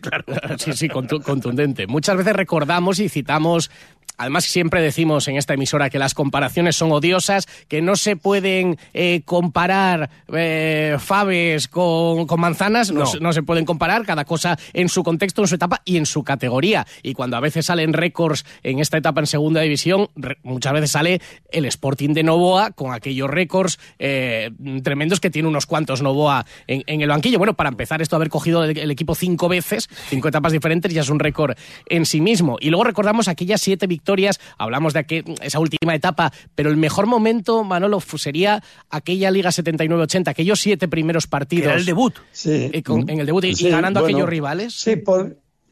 sí, 0.57 0.73
sí, 0.73 0.87
contundente. 0.87 1.87
Muchas 1.87 2.15
veces 2.15 2.33
recordamos 2.33 2.99
y 2.99 3.09
citamos 3.09 3.69
Además, 4.17 4.45
siempre 4.45 4.81
decimos 4.81 5.27
en 5.27 5.35
esta 5.37 5.53
emisora 5.53 5.89
que 5.89 5.99
las 5.99 6.13
comparaciones 6.13 6.75
son 6.75 6.91
odiosas, 6.91 7.47
que 7.67 7.81
no 7.81 7.95
se 7.95 8.15
pueden 8.15 8.77
eh, 8.93 9.21
comparar 9.25 10.09
eh, 10.33 10.97
faves 10.99 11.67
con, 11.67 12.25
manzanas, 12.39 12.91
no. 12.91 13.33
se 13.33 13.43
pueden 13.43 13.65
comparar, 13.65 14.05
cada 14.05 14.25
cosa 14.25 14.57
en 14.73 14.89
su 14.89 15.03
contexto, 15.03 15.41
en 15.41 15.47
su 15.47 15.55
etapa 15.55 15.81
y 15.83 15.97
en 15.97 16.05
su 16.05 16.23
categoría. 16.23 16.87
Y 17.03 17.13
cuando 17.13 17.35
a 17.37 17.39
veces 17.39 17.65
salen 17.65 17.93
récords 17.93 18.45
en 18.63 18.79
esta 18.79 18.97
etapa 18.97 19.19
en 19.19 19.27
segunda 19.27 19.61
división, 19.61 20.09
muchas 20.43 20.73
veces 20.73 20.91
sale 20.91 21.21
el 21.51 21.65
Sporting 21.65 22.13
de 22.13 22.23
Novoa 22.23 22.71
con 22.71 22.93
aquellos 22.93 23.29
récords 23.29 23.79
eh, 23.99 24.51
tremendos 24.83 25.19
que 25.19 25.29
tiene 25.29 25.47
unos 25.47 25.65
cuantos 25.65 26.01
Novoa 26.01 26.45
en, 26.67 27.01
el 27.01 27.09
banquillo. 27.09 27.37
Bueno, 27.37 27.55
para 27.55 27.69
empezar, 27.69 28.01
esto 28.01 28.15
haber 28.15 28.29
cogido 28.29 28.63
el, 28.63 28.91
equipo 28.91 29.15
cinco 29.15 29.49
veces, 29.49 29.89
cinco 30.09 30.29
etapas 30.29 30.53
diferentes, 30.53 30.93
ya 30.93 31.01
es 31.01 31.09
un 31.09 31.19
récord 31.19 31.57
en 31.87 32.05
sí 32.05 32.21
mismo. 32.21 32.57
Y 32.61 32.69
luego 32.69 32.85
recordamos 32.85 33.27
aquellas 33.27 33.61
siete 33.61 33.87
victorias 33.87 33.94
hablamos 34.57 34.93
de 34.93 35.23
esa 35.41 35.59
última 35.59 35.95
etapa, 35.95 36.31
pero 36.55 36.69
el 36.69 36.77
mejor 36.77 37.05
momento, 37.05 37.63
Manolo, 37.63 37.99
sería 37.99 38.63
aquella 38.89 39.31
Liga 39.31 39.49
79-80, 39.49 40.27
aquellos 40.29 40.59
siete 40.59 40.87
primeros 40.87 41.27
partidos. 41.27 41.75
el 41.75 41.85
debut. 41.85 42.13
Sí. 42.31 42.69
Eh, 42.71 42.83
en 42.85 43.19
el 43.19 43.25
debut 43.25 43.45
y, 43.45 43.69
ganando 43.69 43.99
a 43.99 44.03
aquellos 44.03 44.29
rivales. 44.29 44.73
Sí, 44.73 44.95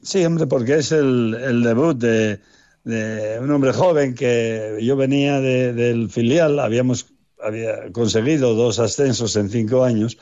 Sí, 0.01 0.25
hombre, 0.25 0.48
porque 0.48 0.75
es 0.75 0.92
el, 0.92 1.34
el 1.34 1.63
debut 1.63 1.98
de, 1.98 2.39
de, 2.84 3.39
un 3.39 3.50
hombre 3.51 3.72
joven 3.72 4.13
que 4.13 4.77
yo 4.82 4.98
venía 4.98 5.39
de, 5.39 5.72
del 5.72 6.10
filial, 6.10 6.60
habíamos 6.60 7.08
había 7.42 7.92
conseguido 7.92 8.53
dos 8.53 8.80
ascensos 8.80 9.36
en 9.36 9.50
cinco 9.50 9.84
años 9.84 10.18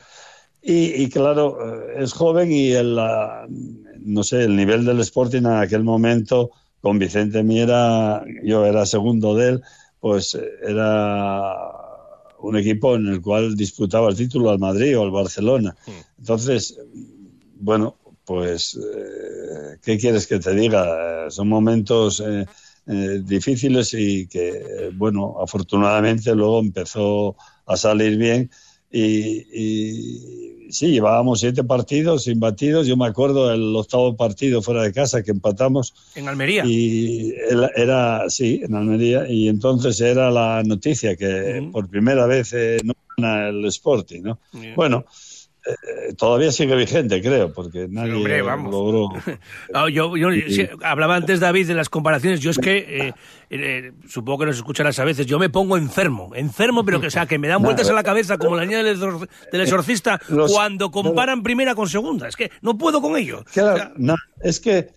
y, 0.62 1.02
y 1.02 1.08
claro, 1.08 1.58
eh, 1.60 1.94
es 1.98 2.12
joven 2.12 2.52
y 2.52 2.70
el, 2.70 2.96
no 4.00 4.22
sé, 4.22 4.44
el 4.44 4.56
nivel 4.56 4.84
del 4.84 5.00
Sporting 5.00 5.40
en 5.40 5.46
aquel 5.46 5.82
momento 5.82 6.50
con 6.82 6.98
Vicente 6.98 7.42
Miera, 7.42 8.24
yo 8.44 8.66
era 8.66 8.84
segundo 8.84 9.34
de 9.34 9.48
él, 9.50 9.62
pues 10.00 10.34
eh, 10.34 10.44
era 10.66 11.54
un 12.40 12.56
equipo 12.56 12.96
en 12.96 13.06
el 13.06 13.22
cual 13.22 13.56
disputaba 13.56 14.10
el 14.10 14.16
título 14.16 14.50
al 14.50 14.58
Madrid 14.58 14.98
o 14.98 15.02
al 15.02 15.10
Barcelona. 15.12 15.74
Entonces, 16.18 16.76
bueno, 17.54 17.96
pues, 18.24 18.76
eh, 18.76 19.78
¿qué 19.82 19.98
quieres 19.98 20.26
que 20.26 20.38
te 20.38 20.54
diga? 20.54 21.30
Son 21.30 21.48
momentos 21.48 22.22
eh, 22.26 22.46
eh, 22.86 23.22
difíciles 23.24 23.94
y 23.94 24.26
que, 24.26 24.90
bueno, 24.94 25.36
afortunadamente 25.40 26.34
luego 26.34 26.60
empezó 26.60 27.36
a 27.66 27.76
salir 27.76 28.16
bien 28.16 28.50
y, 28.90 29.46
y 29.52 30.61
sí, 30.72 30.90
llevábamos 30.90 31.40
siete 31.40 31.62
partidos 31.62 32.26
imbatidos. 32.26 32.86
Yo 32.86 32.96
me 32.96 33.06
acuerdo 33.06 33.52
el 33.52 33.76
octavo 33.76 34.16
partido 34.16 34.62
fuera 34.62 34.82
de 34.82 34.92
casa 34.92 35.22
que 35.22 35.30
empatamos. 35.30 35.94
En 36.14 36.28
Almería. 36.28 36.64
Y 36.66 37.34
era, 37.50 37.70
era 37.76 38.30
sí, 38.30 38.60
en 38.62 38.74
Almería. 38.74 39.28
Y 39.28 39.48
entonces 39.48 40.00
era 40.00 40.30
la 40.30 40.62
noticia 40.64 41.16
que 41.16 41.68
por 41.70 41.88
primera 41.88 42.26
vez 42.26 42.52
eh, 42.54 42.78
no 42.82 42.94
gana 43.16 43.48
el 43.48 43.64
Sporting, 43.66 44.22
¿no? 44.22 44.38
Bueno, 44.74 45.04
eh, 45.66 46.14
todavía 46.16 46.50
sigue 46.50 46.74
vigente, 46.74 47.20
creo, 47.22 47.52
porque 47.52 47.86
nadie 47.88 48.14
hombre, 48.14 48.42
vamos. 48.42 48.70
logró. 48.72 49.08
Ah, 49.74 49.88
yo, 49.88 50.16
yo- 50.16 50.32
Y- 50.32 50.52
sí, 50.52 50.68
hablaba 50.82 51.14
antes 51.16 51.40
David 51.40 51.68
de 51.68 51.74
las 51.74 51.88
comparaciones. 51.88 52.40
Yo 52.40 52.50
es 52.50 52.58
que 52.58 52.78
eh, 53.08 53.14
eh, 53.50 53.92
supongo 54.08 54.40
que 54.40 54.46
nos 54.46 54.56
escucharás 54.56 54.98
a 54.98 55.04
veces. 55.04 55.26
Yo 55.26 55.38
me 55.38 55.48
pongo 55.50 55.76
enfermo, 55.76 56.32
enfermo, 56.34 56.84
pero 56.84 57.00
que 57.00 57.06
o 57.06 57.10
sea 57.10 57.26
que 57.26 57.38
me 57.38 57.48
dan 57.48 57.62
vueltas 57.62 57.88
a 57.88 57.92
la 57.92 58.02
cabeza 58.02 58.38
como 58.38 58.56
la 58.56 58.64
niña 58.64 58.82
del, 58.82 58.96
exor- 59.00 59.28
del 59.52 59.60
exorcista 59.60 60.20
Los- 60.28 60.52
cuando 60.52 60.90
comparan 60.90 61.42
primera 61.42 61.74
con 61.74 61.88
segunda. 61.88 62.28
Es 62.28 62.36
que 62.36 62.50
no 62.60 62.76
puedo 62.76 63.00
con 63.00 63.16
ello. 63.16 63.44
Claro, 63.52 63.74
O 63.74 63.76
sea, 63.76 63.92
no, 63.96 64.14
es 64.42 64.58
que 64.60 64.90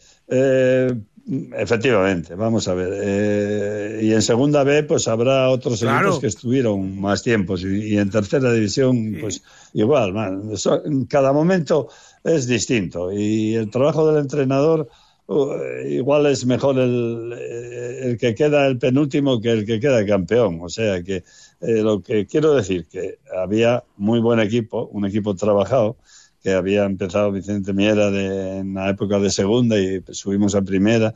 efectivamente, 1.27 2.36
vamos 2.36 2.67
a 2.67 2.74
ver. 2.74 2.89
eh, 2.94 4.00
y 4.03 4.12
en 4.13 4.22
segunda 4.22 4.63
B, 4.63 4.84
pues 4.84 5.08
habrá 5.08 5.50
otros 5.50 5.79
Claro. 5.79 6.08
equipos 6.08 6.20
que 6.22 6.27
estuvieron 6.27 7.00
más 7.00 7.24
tiempos. 7.24 7.63
Y, 7.63 7.94
y 7.94 7.98
en 7.98 8.10
tercera 8.10 8.51
división, 8.51 9.17
pues 9.20 9.44
igual. 9.74 10.13
man, 10.13 10.50
eso- 10.53 10.86
en 10.86 11.05
cada 11.05 11.34
momento 11.34 11.88
es 12.24 12.48
distinto. 12.48 13.12
Y 13.12 13.55
el 13.55 13.70
trabajo 13.70 14.08
del 14.12 14.22
entrenador. 14.22 14.88
uh, 15.27 15.55
igual 15.89 16.27
es 16.27 16.46
mejor 16.46 16.77
el, 16.77 17.34
eh, 17.36 18.00
el 18.03 18.17
que 18.20 18.36
queda 18.36 18.67
el 18.67 18.77
penúltimo 18.77 19.41
que 19.41 19.50
el 19.53 19.65
que 19.65 19.79
queda 19.79 20.05
campeón. 20.05 20.60
O 20.62 20.70
sea 20.70 21.01
que 21.01 21.24
eh, 21.62 21.82
lo 21.82 22.03
que 22.03 22.27
quiero 22.27 22.53
decir 22.53 22.86
que 22.86 23.17
había 23.36 23.84
muy 23.98 24.20
buen 24.20 24.39
equipo, 24.39 24.86
un 24.94 25.03
equipo 25.08 25.34
trabajado, 25.34 25.98
que 26.45 26.53
había 26.53 26.83
empezado 26.85 27.31
Vicente 27.31 27.73
Miera 27.73 28.11
de- 28.11 28.59
en 28.59 28.75
la 28.75 28.91
época 28.91 29.17
de 29.17 29.31
segunda 29.31 29.79
y 29.79 30.03
subimos 30.11 30.53
a 30.53 30.61
primera. 30.61 31.11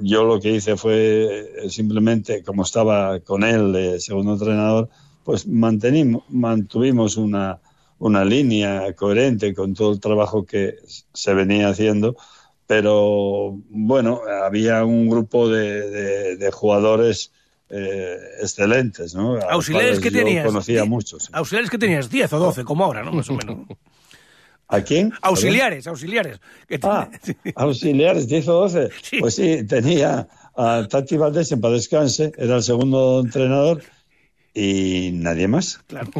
Yo 0.00 0.24
lo 0.24 0.40
que 0.40 0.52
hice 0.52 0.74
fue 0.78 1.26
eh, 1.66 1.68
simplemente, 1.68 2.42
como 2.42 2.62
estaba 2.62 3.20
con 3.20 3.44
él 3.44 3.74
de 3.74 4.00
segundo 4.00 4.32
entrenador, 4.32 4.88
pues 5.22 5.46
mantenimos, 5.46 6.22
mantuvimos 6.30 7.18
una, 7.18 7.58
una 7.98 8.24
línea 8.24 8.90
coherente 8.94 9.52
con 9.52 9.74
todo 9.74 9.92
el 9.92 10.00
trabajo 10.00 10.46
que 10.46 10.76
se 11.12 11.34
venía 11.34 11.68
haciendo, 11.68 12.16
pero 12.66 13.54
bueno, 13.68 14.22
había 14.46 14.82
un 14.82 15.10
grupo 15.10 15.50
de, 15.50 15.90
de- 15.90 16.36
de 16.36 16.50
jugadores 16.52 17.32
eh, 17.68 18.16
excelentes, 18.40 19.14
¿no? 19.14 19.38
Auxiliares 19.50 20.00
que 20.00 20.10
tenías. 20.10 20.46
conocía 20.46 20.86
muchos. 20.86 21.28
Auxiliares 21.34 21.68
que 21.68 21.76
tenías 21.76 22.08
10 22.08 22.32
o 22.32 22.38
12, 22.38 22.64
como 22.64 22.82
ahora, 22.86 23.02
¿no? 23.02 23.12
Más 23.12 23.28
o 23.28 23.34
menos. 23.34 23.58
¿A 24.68 24.82
quién? 24.82 25.12
Auxiliares, 25.22 25.86
auxiliares. 25.86 26.40
Que 26.68 26.78
Ah, 26.82 27.08
sí. 27.22 27.34
auxiliares, 27.56 28.28
10 28.28 28.48
o 28.48 28.52
12. 28.52 28.88
Sí. 29.02 29.18
Pues 29.20 29.34
sí, 29.34 29.64
tenía 29.66 30.28
a 30.56 30.86
Tati 30.88 31.16
Valdés 31.16 31.50
en 31.52 31.60
paz 31.60 31.72
descanse, 31.72 32.32
era 32.36 32.56
el 32.56 32.62
segundo 32.62 33.20
entrenador 33.24 33.82
y 34.54 35.10
nadie 35.14 35.46
más. 35.48 35.78
Claro. 35.86 36.10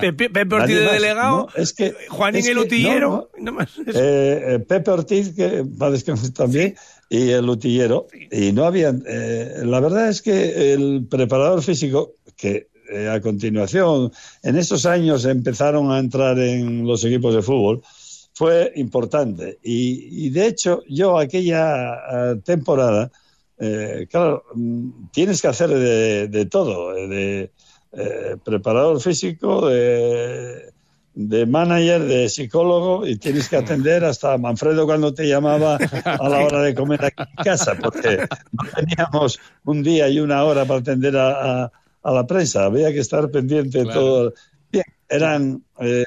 Pepe, 0.00 0.30
Pepe 0.30 0.54
Ortiz 0.54 0.76
de 0.76 0.84
delegado, 0.92 1.48
No, 1.54 1.62
es 1.62 1.72
que- 1.72 1.92
Juanín 2.08 2.40
es 2.40 2.46
el 2.46 2.58
Utillero. 2.58 3.28
no, 3.36 3.44
no. 3.44 3.52
más. 3.52 3.76
Eh, 3.78 4.42
eh, 4.54 4.58
Pepe 4.60 4.90
Ortiz, 4.90 5.34
que 5.34 5.58
en 5.58 5.76
paz 5.76 5.92
descanse 5.92 6.30
también, 6.30 6.76
y 7.10 7.30
el 7.30 7.48
utillero. 7.48 8.06
Y 8.30 8.52
no 8.52 8.64
habían. 8.64 9.02
eh, 9.06 9.62
la 9.64 9.80
verdad 9.80 10.08
es 10.08 10.22
que 10.22 10.72
el 10.72 11.06
preparador 11.10 11.62
físico, 11.62 12.14
que 12.36 12.68
eh, 12.92 13.08
a 13.08 13.20
continuación, 13.20 14.12
en 14.42 14.56
esos 14.56 14.86
años 14.86 15.24
empezaron 15.24 15.90
a 15.90 15.98
entrar 15.98 16.38
en 16.38 16.86
los 16.86 17.04
equipos 17.04 17.34
de 17.34 17.42
fútbol, 17.42 17.82
fue 18.34 18.72
importante. 18.76 19.58
Y, 19.62 20.30
de 20.30 20.46
hecho, 20.46 20.82
yo 20.88 21.18
aquella 21.18 21.94
eh, 21.94 22.40
temporada, 22.44 23.10
eh, 23.58 24.06
claro, 24.10 24.44
mm, 24.54 25.10
tienes 25.12 25.40
que 25.42 25.48
hacer 25.48 25.68
de, 25.70 26.46
todo, 26.46 26.96
eh, 26.96 27.50
de 27.92 28.36
preparador 28.42 29.00
físico, 29.00 29.68
de, 29.68 30.72
de 31.14 31.44
manager, 31.46 32.02
de 32.04 32.28
psicólogo, 32.30 33.06
y 33.06 33.16
tienes 33.16 33.48
que 33.50 33.56
atender 33.56 34.02
hasta 34.04 34.38
Manfredo 34.38 34.86
cuando 34.86 35.12
te 35.12 35.28
llamaba 35.28 35.76
a 36.04 36.28
la 36.28 36.38
hora 36.38 36.62
de 36.62 36.74
comer 36.74 37.04
aquí 37.04 37.22
en 37.36 37.44
casa, 37.44 37.76
porque 37.80 38.26
no 38.52 38.64
teníamos 38.74 39.38
un 39.64 39.82
día 39.82 40.08
y 40.08 40.20
una 40.20 40.42
hora 40.44 40.64
para 40.64 40.80
atender 40.80 41.16
a- 41.18 41.70
a 42.02 42.12
la 42.12 42.26
prensa, 42.26 42.64
había 42.64 42.92
que 42.92 43.00
estar 43.00 43.30
pendiente 43.30 43.78
de 43.78 43.84
Claro. 43.84 44.00
todo. 44.00 44.34
Bien, 44.70 44.84
eran, 45.08 45.62
eh, 45.80 46.04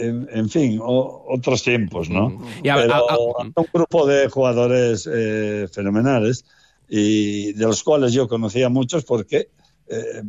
en, 0.00 0.28
en 0.32 0.48
fin, 0.50 0.80
o- 0.82 1.24
otros 1.28 1.62
tiempos, 1.62 2.10
¿no? 2.10 2.42
Y 2.62 2.68
a- 2.68 2.74
Pero 2.76 2.94
a- 2.94 2.96
a- 2.98 3.02
había 3.38 3.52
un 3.56 3.66
grupo 3.72 4.06
de 4.06 4.28
jugadores 4.28 5.08
eh, 5.12 5.68
fenomenales 5.72 6.44
y 6.88 7.52
de 7.52 7.64
los 7.64 7.82
cuales 7.82 8.12
yo 8.12 8.26
conocía 8.28 8.68
muchos 8.68 9.04
porque 9.04 9.48
eh, 9.88 10.22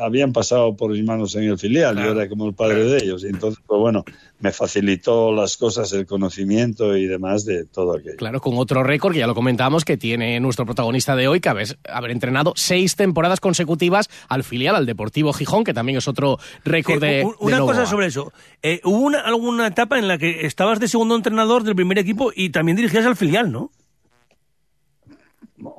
habían 0.00 0.32
pasado 0.32 0.76
por 0.76 0.90
mis 0.92 1.04
manos 1.04 1.34
en 1.34 1.44
el 1.44 1.58
filial, 1.58 1.94
Claro. 1.94 2.14
yo 2.14 2.20
era 2.20 2.28
como 2.28 2.46
el 2.46 2.54
padre 2.54 2.84
de 2.84 2.98
ellos, 2.98 3.24
y 3.24 3.28
entonces, 3.28 3.62
pues 3.66 3.80
bueno, 3.80 4.04
me 4.40 4.52
facilitó 4.52 5.32
las 5.32 5.56
cosas, 5.56 5.92
el 5.92 6.06
conocimiento 6.06 6.96
y 6.96 7.06
demás 7.06 7.44
de 7.44 7.64
todo 7.64 7.96
aquello. 7.96 8.16
Claro, 8.16 8.40
con 8.40 8.56
otro 8.58 8.82
récord 8.84 9.12
que 9.12 9.18
ya 9.20 9.26
lo 9.26 9.34
comentamos 9.34 9.84
que 9.84 9.96
tiene 9.96 10.38
nuestro 10.40 10.64
protagonista 10.66 11.16
de 11.16 11.26
hoy, 11.26 11.40
que 11.40 11.48
haber, 11.48 11.78
haber 11.90 12.10
entrenado 12.12 12.52
seis 12.54 12.94
temporadas 12.96 13.40
consecutivas 13.40 14.08
al 14.28 14.44
filial, 14.44 14.76
al 14.76 14.86
Deportivo 14.86 15.32
Gijón, 15.32 15.64
que 15.64 15.74
también 15.74 15.98
es 15.98 16.06
otro 16.06 16.38
récord 16.64 17.00
de. 17.00 17.20
Eh, 17.20 17.24
u- 17.24 17.34
una 17.40 17.56
de 17.56 17.62
cosa 17.62 17.86
sobre 17.86 18.06
eso. 18.06 18.32
Eh, 18.62 18.80
hubo 18.84 18.98
una, 19.00 19.20
alguna 19.20 19.66
etapa 19.66 19.98
en 19.98 20.06
la 20.06 20.18
que 20.18 20.46
estabas 20.46 20.78
de 20.80 20.86
segundo 20.88 21.16
entrenador 21.16 21.64
del 21.64 21.74
primer 21.74 21.98
equipo 21.98 22.30
y 22.34 22.50
también 22.50 22.76
dirigías 22.76 23.04
al 23.06 23.16
filial, 23.16 23.50
¿no? 23.50 23.70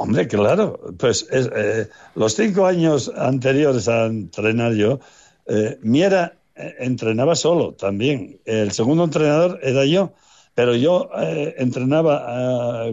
Hombre, 0.01 0.29
claro, 0.29 0.79
pues 0.97 1.27
es, 1.29 1.49
eh, 1.53 1.89
los 2.15 2.33
cinco 2.33 2.65
años 2.65 3.11
anteriores 3.13 3.89
a 3.89 4.05
entrenar 4.05 4.71
yo, 4.71 5.01
eh, 5.45 5.77
Miera 5.81 6.37
eh, 6.55 6.75
entrenaba 6.79 7.35
solo 7.35 7.73
también. 7.73 8.39
El 8.45 8.71
segundo 8.71 9.03
entrenador 9.03 9.59
era 9.61 9.83
yo, 9.83 10.13
pero 10.55 10.73
yo 10.73 11.09
eh, 11.19 11.55
entrenaba, 11.57 12.85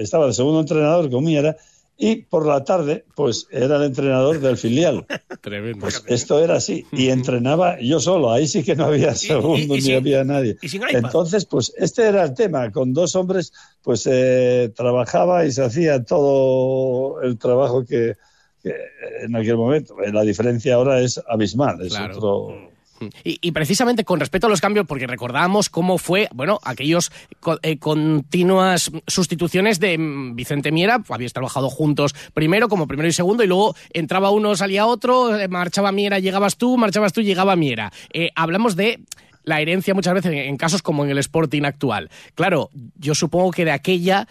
estaba 0.00 0.26
de 0.26 0.32
segundo 0.32 0.58
entrenador 0.58 1.08
con 1.12 1.22
Miera 1.22 1.56
y 2.00 2.16
por 2.22 2.46
la 2.46 2.62
tarde, 2.62 3.04
pues 3.16 3.48
era 3.50 3.76
el 3.76 3.82
entrenador 3.82 4.38
del 4.40 4.56
filial. 4.56 5.04
Tremendo. 5.40 5.80
Pues 5.80 6.02
esto 6.06 6.38
era 6.42 6.54
así. 6.56 6.86
Y 6.92 7.08
entrenaba 7.08 7.80
yo 7.80 7.98
solo. 7.98 8.30
Ahí 8.30 8.46
sí 8.46 8.62
que 8.62 8.76
no 8.76 8.84
había 8.84 9.14
segundo 9.16 9.58
y 9.58 9.66
ni 9.66 9.80
sin- 9.82 9.96
había 9.96 10.22
nadie. 10.22 10.56
Entonces, 10.90 11.44
pues 11.44 11.72
este 11.76 12.04
era 12.06 12.22
el 12.22 12.34
tema. 12.34 12.70
Con 12.70 12.92
dos 12.94 13.16
hombres, 13.16 13.52
pues 13.82 14.06
eh, 14.10 14.72
trabajaba 14.76 15.44
y 15.44 15.50
se 15.50 15.64
hacía 15.64 16.04
todo 16.04 17.20
el 17.22 17.36
trabajo 17.36 17.84
que, 17.84 18.14
que 18.62 18.74
en 19.24 19.34
aquel 19.34 19.56
momento. 19.56 19.96
La 20.12 20.22
diferencia 20.22 20.76
ahora 20.76 21.00
es 21.00 21.20
abismal. 21.28 21.82
Es 21.84 21.88
Claro. 21.94 22.16
otro. 22.16 22.70
Y, 23.24 23.52
precisamente 23.52 24.04
con 24.04 24.20
respecto 24.20 24.46
a 24.46 24.50
los 24.50 24.60
cambios, 24.60 24.86
porque 24.86 25.06
recordamos 25.06 25.68
cómo 25.68 25.98
fue, 25.98 26.28
bueno, 26.34 26.58
aquellos 26.64 27.12
eh, 27.62 27.78
continuas 27.78 28.90
sustituciones 29.06 29.80
de 29.80 29.98
mm, 29.98 30.34
Vicente 30.34 30.72
Miera, 30.72 31.02
habíais 31.08 31.32
trabajado 31.32 31.70
juntos 31.70 32.14
primero, 32.34 32.68
como 32.68 32.86
primero 32.86 33.08
y 33.08 33.12
segundo, 33.12 33.44
y 33.44 33.46
luego 33.46 33.74
entraba 33.92 34.30
uno, 34.30 34.56
salía 34.56 34.86
otro, 34.86 35.38
eh, 35.38 35.48
marchaba 35.48 35.92
Miera, 35.92 36.18
llegabas 36.18 36.56
tú, 36.56 36.76
marchabas 36.76 37.12
tú, 37.12 37.22
llegaba 37.22 37.56
Miera. 37.56 37.92
Eh, 38.12 38.30
hablamos 38.34 38.76
de 38.76 39.00
la 39.44 39.60
herencia 39.60 39.94
muchas 39.94 40.14
veces 40.14 40.32
en 40.32 40.56
casos 40.56 40.82
como 40.82 41.04
en 41.04 41.10
el 41.10 41.18
Sporting 41.18 41.62
actual. 41.62 42.10
Claro, 42.34 42.70
yo 42.96 43.14
supongo 43.14 43.50
que 43.50 43.64
de 43.64 43.70
aquella 43.70 44.28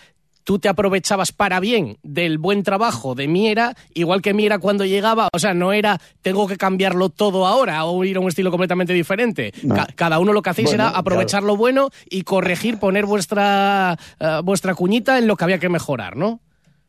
tú 0.48 0.60
te 0.60 0.70
aprovechabas 0.70 1.34
para 1.34 1.60
bien 1.60 1.98
del 2.04 2.38
buen 2.38 2.63
trabajo 2.63 3.16
de 3.16 3.27
Miera, 3.27 3.75
igual 3.94 4.22
que 4.22 4.34
Miera 4.34 4.60
cuando 4.60 4.86
llegaba, 4.86 5.27
o 5.34 5.39
sea, 5.39 5.54
no 5.54 5.74
era 5.74 6.00
tengo 6.22 6.48
que 6.48 6.56
cambiarlo 6.56 7.10
todo 7.10 7.46
ahora 7.46 7.84
o 7.84 8.01
ir 8.06 8.16
a 8.16 8.22
un 8.22 8.30
estilo 8.30 8.50
completamente 8.50 8.94
diferente. 8.94 9.51
cada 9.96 10.20
uno 10.20 10.32
lo 10.32 10.42
que 10.42 10.50
hacéis 10.50 10.72
era 10.72 10.88
aprovechar 10.88 11.44
lo 11.44 11.58
bueno 11.58 11.89
y 12.10 12.22
corregir, 12.22 12.80
poner 12.80 13.06
vuestra, 13.06 13.98
eh, 14.22 14.39
vuestra 14.42 14.74
cuñita 14.74 15.18
en 15.18 15.27
lo 15.27 15.36
que 15.36 15.44
había 15.44 15.60
que 15.60 15.68
mejorar, 15.68 16.16
¿no? 16.16 16.39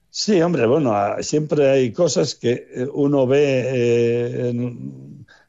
Sí, 0.09 0.41
hombre, 0.41 0.65
bueno, 0.67 0.95
siempre 1.21 1.69
hay 1.69 1.93
cosas 1.93 2.37
que 2.37 2.53
eh, 2.53 2.87
uno 2.95 3.27
ve, 3.27 3.71
eh, 3.75 4.77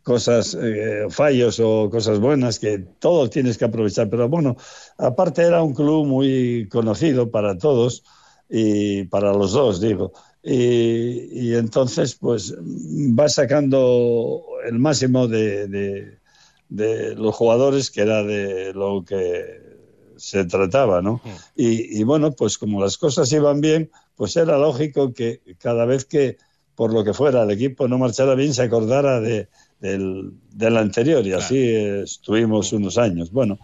cosas, 0.09 0.57
eh, 0.59 1.05
fallos 1.11 1.59
o 1.59 1.87
cosas 1.87 2.19
buenas 2.19 2.57
que 2.57 2.79
todo 2.97 3.29
tienes 3.29 3.59
que 3.59 3.65
aprovechar. 3.65 4.09
Pero 4.09 4.27
bueno, 4.27 4.57
aparte 4.97 5.43
era 5.43 5.61
un 5.61 5.75
club 5.75 6.07
muy 6.07 6.67
conocido 6.67 7.29
para 7.29 7.59
todos 7.59 8.03
y 8.49 9.03
para 9.03 9.33
los 9.33 9.51
dos, 9.51 9.79
digo. 9.79 10.11
Y, 10.41 11.53
entonces, 11.53 12.15
pues 12.15 12.55
va 12.57 13.29
sacando 13.29 14.41
el 14.65 14.79
máximo 14.79 15.27
de, 15.27 15.67
de, 16.69 17.15
los 17.15 17.35
jugadores, 17.35 17.91
que 17.91 18.01
era 18.01 18.23
de 18.23 18.73
lo 18.73 19.03
que 19.05 19.61
se 20.17 20.43
trataba, 20.45 21.03
¿no? 21.03 21.21
Y, 21.55 21.99
y 21.99 22.03
bueno, 22.03 22.31
pues 22.31 22.57
como 22.57 22.81
las 22.81 22.97
cosas 22.97 23.31
iban 23.31 23.61
bien, 23.61 23.91
pues 24.15 24.35
era 24.37 24.57
lógico 24.57 25.13
que 25.13 25.41
cada 25.59 25.85
vez 25.85 26.03
que, 26.05 26.37
por 26.79 26.93
lo 26.93 27.03
que 27.03 27.13
fuera, 27.13 27.43
el 27.43 27.51
equipo 27.51 27.89
no 27.89 27.97
marchara 27.97 28.35
bien, 28.35 28.53
se 28.53 28.61
acordara 28.61 29.19
de, 29.19 29.49
del, 29.81 30.77
anterior 30.77 31.27
y 31.27 31.33
así 31.33 31.57
estuvimos 31.61 32.71
unos 32.71 32.97
años. 32.97 33.33
Bueno, 33.33 33.59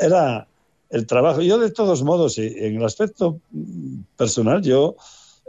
era 0.00 0.48
el 0.88 1.06
trabajo. 1.06 1.42
Yo 1.42 1.58
de 1.58 1.70
todos 1.70 2.02
modos, 2.02 2.38
en 2.38 2.76
el 2.76 2.82
aspecto 2.82 3.40
personal, 4.16 4.62
yo 4.62 4.96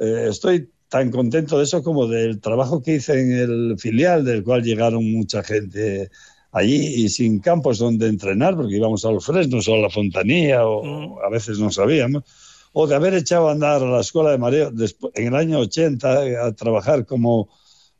eh, 0.02 0.28
estoy 0.32 0.68
tan 0.90 1.12
contento 1.12 1.58
de 1.58 1.64
eso 1.64 1.82
como 1.82 2.08
del 2.08 2.42
trabajo 2.42 2.82
que 2.82 2.96
hice 2.96 3.22
en 3.22 3.32
el 3.32 3.80
filial, 3.80 4.26
del 4.26 4.44
cual 4.44 4.62
llegaron 4.62 5.10
mucha 5.14 5.44
gente 5.44 6.12
allí 6.52 6.76
y 6.76 7.08
sin 7.08 7.40
campos 7.40 7.80
donde 7.80 8.10
entrenar, 8.10 8.58
porque 8.58 8.76
íbamos 8.76 9.06
a 9.06 9.12
los 9.12 9.26
Fresnos 9.26 9.66
o 9.70 9.76
a 9.76 9.78
la 9.78 9.90
Fontanía 9.90 10.68
o 10.68 10.84
mm. 10.84 11.26
a 11.26 11.30
veces 11.30 11.58
no 11.58 11.72
sabíamos 11.72 12.26
o 12.74 12.88
de 12.88 12.96
haber 12.96 13.13
echado 13.13 13.50
a 13.50 13.51
andar 13.51 13.82
a 13.82 13.86
la 13.86 14.01
escuela 14.01 14.32
de 14.32 14.38
mareo 14.38 14.72
en 15.13 15.28
el 15.28 15.36
año 15.36 15.60
80 15.60 16.25
eh, 16.25 16.38
a 16.38 16.51
trabajar 16.54 17.06
como, 17.06 17.50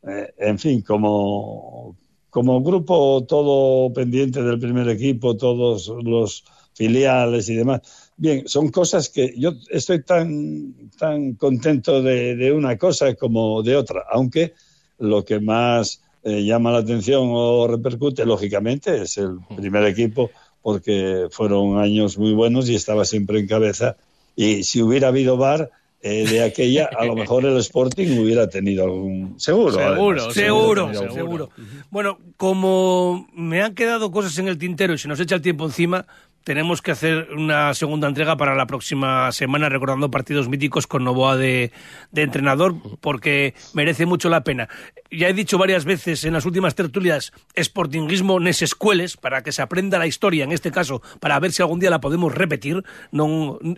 eh, 0.02 0.32
en 0.38 0.58
fin, 0.58 0.82
como, 0.82 1.96
como 2.30 2.62
grupo 2.62 3.24
todo 3.28 3.92
pendiente 3.92 4.42
del 4.42 4.58
primer 4.58 4.88
equipo, 4.88 5.36
todos 5.36 5.88
los 6.02 6.44
filiales 6.74 7.48
y 7.48 7.54
demás. 7.54 7.80
Bien, 8.16 8.46
son 8.46 8.70
cosas 8.70 9.08
que 9.08 9.34
yo 9.36 9.52
estoy 9.70 10.02
tan, 10.04 10.90
tan 10.98 11.34
contento 11.34 12.02
de, 12.02 12.52
una 12.52 12.78
cosa 12.78 13.14
como 13.14 13.62
de 13.62 13.76
otra, 13.76 14.04
aunque 14.10 14.54
lo 14.98 15.24
que 15.24 15.40
más 15.40 16.02
eh, 16.22 16.44
llama 16.44 16.72
la 16.72 16.78
atención 16.78 17.28
o 17.32 17.66
repercute, 17.66 18.24
lógicamente, 18.24 19.02
es 19.02 19.18
el 19.18 19.38
primer 19.56 19.84
equipo, 19.84 20.30
porque 20.62 21.26
fueron 21.30 21.78
años 21.78 22.16
muy 22.16 22.32
buenos 22.32 22.68
y 22.68 22.76
estaba 22.76 23.04
siempre 23.04 23.40
en 23.40 23.48
cabeza 23.48 23.96
y 24.36 24.64
si 24.64 24.82
hubiera 24.82 25.08
habido 25.08 25.36
bar 25.36 25.70
eh, 26.04 26.26
de 26.26 26.42
aquella, 26.42 26.90
a 26.98 27.04
lo 27.04 27.14
mejor 27.14 27.44
el 27.44 27.56
Sporting 27.58 28.18
hubiera 28.18 28.48
tenido 28.48 28.84
algún... 28.84 29.38
Seguro. 29.38 29.72
Seguro, 29.72 30.30
seguro, 30.32 31.12
seguro. 31.12 31.50
Bueno, 31.90 32.18
como 32.36 33.28
me 33.32 33.62
han 33.62 33.74
quedado 33.74 34.10
cosas 34.10 34.36
en 34.38 34.48
el 34.48 34.58
tintero 34.58 34.94
y 34.94 34.98
se 34.98 35.06
nos 35.06 35.20
echa 35.20 35.36
el 35.36 35.42
tiempo 35.42 35.64
encima, 35.64 36.06
tenemos 36.44 36.82
que 36.82 36.90
hacer 36.90 37.28
una 37.36 37.74
segunda 37.74 38.08
entrega 38.08 38.36
para 38.36 38.54
la 38.54 38.66
próxima 38.66 39.30
semana 39.32 39.68
recordando 39.68 40.10
partidos 40.10 40.48
míticos 40.48 40.86
con 40.86 41.04
Novoa 41.04 41.36
de, 41.36 41.72
entrenador 42.14 42.74
porque 43.00 43.54
merece 43.74 44.06
mucho 44.06 44.28
la 44.28 44.44
pena. 44.44 44.68
Ya 45.10 45.28
he 45.28 45.34
dicho 45.34 45.58
varias 45.58 45.84
veces 45.84 46.24
en 46.24 46.32
las 46.32 46.44
últimas 46.44 46.74
tertulias 46.74 47.32
sportingismo 47.58 48.40
nes 48.40 48.62
escueles 48.62 49.16
para 49.16 49.42
que 49.42 49.52
se 49.52 49.62
aprenda 49.62 49.98
la 49.98 50.06
historia, 50.06 50.44
en 50.44 50.52
este 50.52 50.70
caso, 50.70 51.02
para 51.20 51.38
ver 51.38 51.52
si 51.52 51.62
algún 51.62 51.80
día 51.80 51.90
la 51.90 52.00
podemos 52.00 52.34
repetir 52.34 52.82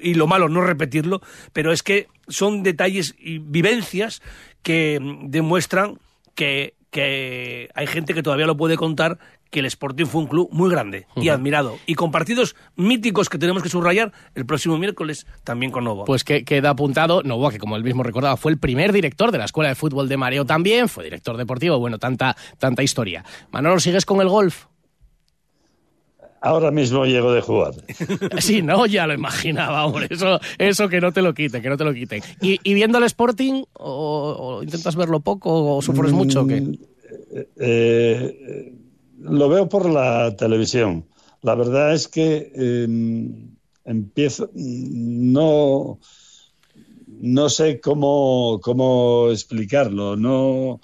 y 0.00 0.14
lo 0.14 0.26
malo 0.26 0.48
no 0.48 0.60
repetirlo, 0.60 1.20
pero 1.52 1.72
es 1.72 1.82
que 1.82 2.08
son 2.28 2.62
detalles 2.62 3.14
y 3.18 3.38
vivencias 3.38 4.22
que 4.62 4.98
demuestran 5.24 5.98
que 6.34 6.74
que 6.94 7.70
hay 7.74 7.88
gente 7.88 8.14
que 8.14 8.22
todavía 8.22 8.46
lo 8.46 8.56
puede 8.56 8.76
contar 8.76 9.18
que 9.50 9.60
el 9.60 9.66
Sporting 9.66 10.06
fue 10.06 10.22
un 10.22 10.26
club 10.26 10.48
muy 10.50 10.70
grande 10.70 11.06
y 11.16 11.28
admirado. 11.28 11.78
Y 11.86 11.94
con 11.94 12.10
partidos 12.10 12.56
míticos 12.76 13.28
que 13.28 13.38
tenemos 13.38 13.62
que 13.62 13.68
subrayar 13.68 14.12
el 14.34 14.46
próximo 14.46 14.78
miércoles 14.78 15.26
también 15.44 15.70
con 15.70 15.84
Novoa. 15.84 16.06
Pues 16.06 16.24
que 16.24 16.44
queda 16.44 16.70
apuntado 16.70 17.22
Novoa, 17.22 17.52
que 17.52 17.58
como 17.58 17.76
él 17.76 17.84
mismo 17.84 18.02
recordaba, 18.02 18.36
fue 18.36 18.52
el 18.52 18.58
primer 18.58 18.92
director 18.92 19.30
de 19.30 19.38
la 19.38 19.44
Escuela 19.44 19.68
de 19.68 19.76
Fútbol 19.76 20.08
de 20.08 20.16
Mareo 20.16 20.44
también, 20.44 20.88
fue 20.88 21.04
director 21.04 21.36
deportivo, 21.36 21.78
bueno, 21.78 21.98
tanta, 21.98 22.36
tanta 22.58 22.82
historia. 22.82 23.24
Manolo, 23.52 23.78
¿sigues 23.78 24.04
con 24.04 24.20
el 24.20 24.28
golf? 24.28 24.64
Ahora 26.40 26.70
mismo 26.70 27.06
llego 27.06 27.32
de 27.32 27.40
jugar. 27.40 27.72
Sí, 28.38 28.60
no, 28.60 28.84
ya 28.84 29.06
lo 29.06 29.14
imaginaba, 29.14 29.86
hombre. 29.86 30.08
Eso, 30.10 30.40
eso 30.58 30.88
que 30.88 31.00
no 31.00 31.12
te 31.12 31.22
lo 31.22 31.32
quiten, 31.32 31.62
que 31.62 31.70
no 31.70 31.76
te 31.76 31.84
lo 31.84 31.94
quiten. 31.94 32.20
¿Y, 32.42 32.74
viendo 32.74 32.98
el 32.98 33.04
Sporting, 33.04 33.62
o, 33.72 34.60
intentas 34.62 34.94
verlo 34.96 35.20
poco, 35.20 35.76
o 35.76 35.80
sufres 35.80 36.12
mucho? 36.12 36.42
O 36.42 36.46
qué? 36.46 36.60
Mm, 36.60 36.74
eh, 37.32 37.48
eh 37.60 38.83
lo 39.18 39.48
veo 39.48 39.68
por 39.68 39.88
la 39.88 40.34
televisión. 40.36 41.06
La 41.42 41.54
verdad 41.54 41.92
es 41.92 42.08
que 42.08 42.52
em, 42.54 43.54
empiezo, 43.84 44.50
no, 44.54 45.98
no 47.06 47.48
sé 47.48 47.80
cómo, 47.80 48.60
cómo 48.62 49.28
explicarlo, 49.30 50.16
no, 50.16 50.80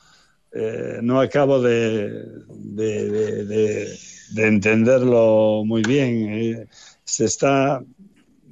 eh, 0.53 0.99
no 1.03 1.21
acabo 1.21 1.61
de, 1.61 2.11
de, 2.49 3.97
entenderlo 4.37 5.62
muy 5.64 5.83
bien. 5.83 6.29
Eh, 6.31 6.66
se 7.05 7.25
está, 7.25 7.83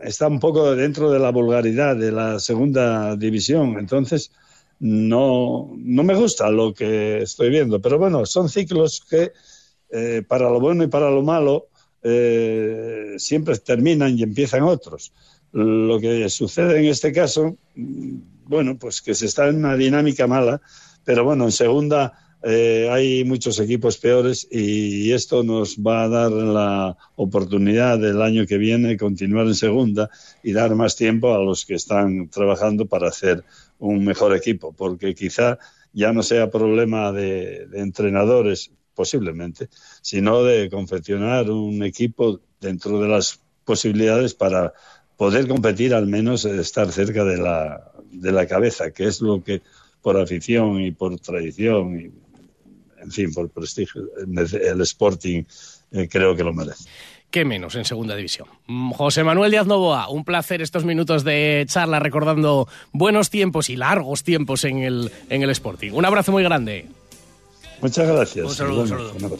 está 0.01 0.29
un 0.29 0.41
poco 0.41 0.75
dentro 0.75 1.11
de 1.11 1.19
la 1.19 1.31
vulgaridad 1.31 1.97
de 1.97 2.12
la 2.12 2.41
segunda 2.41 3.17
división, 3.17 3.79
entonces 3.79 4.33
no, 4.81 5.73
no 5.77 6.03
me 6.05 6.14
gusta 6.14 6.51
lo 6.51 6.73
que 6.73 7.19
estoy 7.23 7.51
viendo, 7.51 7.81
pero 7.81 7.99
bueno, 7.99 8.25
son 8.27 8.49
ciclos 8.49 9.05
que 9.09 9.33
eh, 9.90 10.22
para 10.27 10.51
lo 10.51 10.61
bueno 10.61 10.85
y 10.85 10.88
para 10.88 11.11
lo 11.11 11.22
malo, 11.22 11.68
eh, 12.03 13.14
siempre 13.16 13.57
terminan 13.59 14.18
y 14.18 14.22
empiezan 14.22 14.62
otros. 14.62 15.12
Lo 15.53 15.98
que 15.98 16.29
sucede 16.29 16.79
en 16.79 16.87
este 16.87 17.12
caso, 17.12 17.57
mm, 17.74 18.16
bueno, 18.44 18.79
pues 18.79 19.01
que 19.03 19.14
se 19.14 19.27
está 19.27 19.48
en 19.48 19.57
una 19.57 19.77
dinámica 19.77 20.27
mala, 20.27 20.61
pero 21.05 21.24
bueno, 21.24 21.44
en 21.44 21.53
segunda 21.53 22.12
eh, 22.42 22.88
hay 22.90 23.24
muchos 23.24 23.59
equipos 23.59 23.98
peores 23.98 24.46
y 24.51 25.11
esto 25.12 25.42
nos 25.42 25.77
va 25.79 26.05
a 26.05 26.09
dar 26.09 26.31
la 26.31 26.96
oportunidad 27.16 27.98
del 27.98 28.22
año 28.22 28.46
que 28.46 28.59
viene 28.59 28.96
continuar 28.96 29.46
en 29.46 29.55
segunda 29.55 30.09
y 30.42 30.53
dar 30.53 30.74
más 30.77 30.94
tiempo 30.94 31.35
a 31.35 31.42
los 31.42 31.66
que 31.66 31.74
están 31.74 32.29
trabajando 32.29 32.87
para 32.87 33.09
hacer 33.09 33.42
un 33.79 34.05
mejor 34.05 34.37
equipo, 34.37 34.72
porque 34.72 35.14
quizá 35.14 35.59
ya 35.92 36.12
no 36.12 36.22
sea 36.22 36.51
problema 36.51 37.11
de 37.11 37.68
entrenadores 37.72 38.70
posiblemente, 38.99 39.69
sino 40.03 40.43
de 40.43 40.69
confeccionar 40.69 41.49
un 41.53 41.85
equipo 41.85 42.41
dentro 42.61 43.01
de 43.01 43.07
las 43.07 43.39
posibilidades 43.65 44.35
para 44.35 44.73
poder 45.17 45.47
competir, 45.47 45.95
al 45.95 46.09
menos 46.09 46.45
estar 46.45 46.91
cerca 46.91 47.23
de 47.23 47.37
la, 47.37 47.93
de 48.11 48.33
la 48.33 48.49
cabeza, 48.49 48.91
que 48.91 49.05
es 49.05 49.21
lo 49.21 49.41
que 49.45 49.63
por 50.03 50.19
afición 50.19 50.81
y 50.81 50.91
por 50.91 51.17
tradición 51.21 52.01
y, 52.01 52.11
en 53.01 53.13
fin, 53.13 53.33
por 53.33 53.49
prestigio, 53.51 54.03
el 54.17 54.81
Sporting 54.81 55.45
eh, 55.93 56.09
creo 56.09 56.35
que 56.35 56.43
lo 56.43 56.53
merece 56.53 56.89
qué 57.31 57.45
menos 57.45 57.75
en 57.75 57.85
segunda 57.85 58.17
división. 58.17 58.49
José 58.95 59.23
Manuel 59.23 59.51
Díaz 59.51 59.67
Novoa, 59.67 60.09
un 60.09 60.25
placer 60.25 60.63
estos 60.63 60.87
minutos 60.87 61.25
de 61.25 61.67
charla 61.69 62.01
recordando 62.01 62.69
buenos 62.93 63.29
tiempos 63.29 63.69
y 63.69 63.77
largos 63.77 64.25
tiempos 64.25 64.65
en 64.65 64.79
el, 64.79 65.13
en 65.29 65.43
el 65.43 65.51
Sporting. 65.51 65.91
Un 65.93 66.07
abrazo 66.07 66.33
muy 66.33 66.43
grande. 66.43 66.87
Muchas 67.81 68.09
gracias. 68.09 68.47
Un 68.47 68.55
saludo, 68.55 68.83
un 68.83 68.88
saludo. 68.88 69.38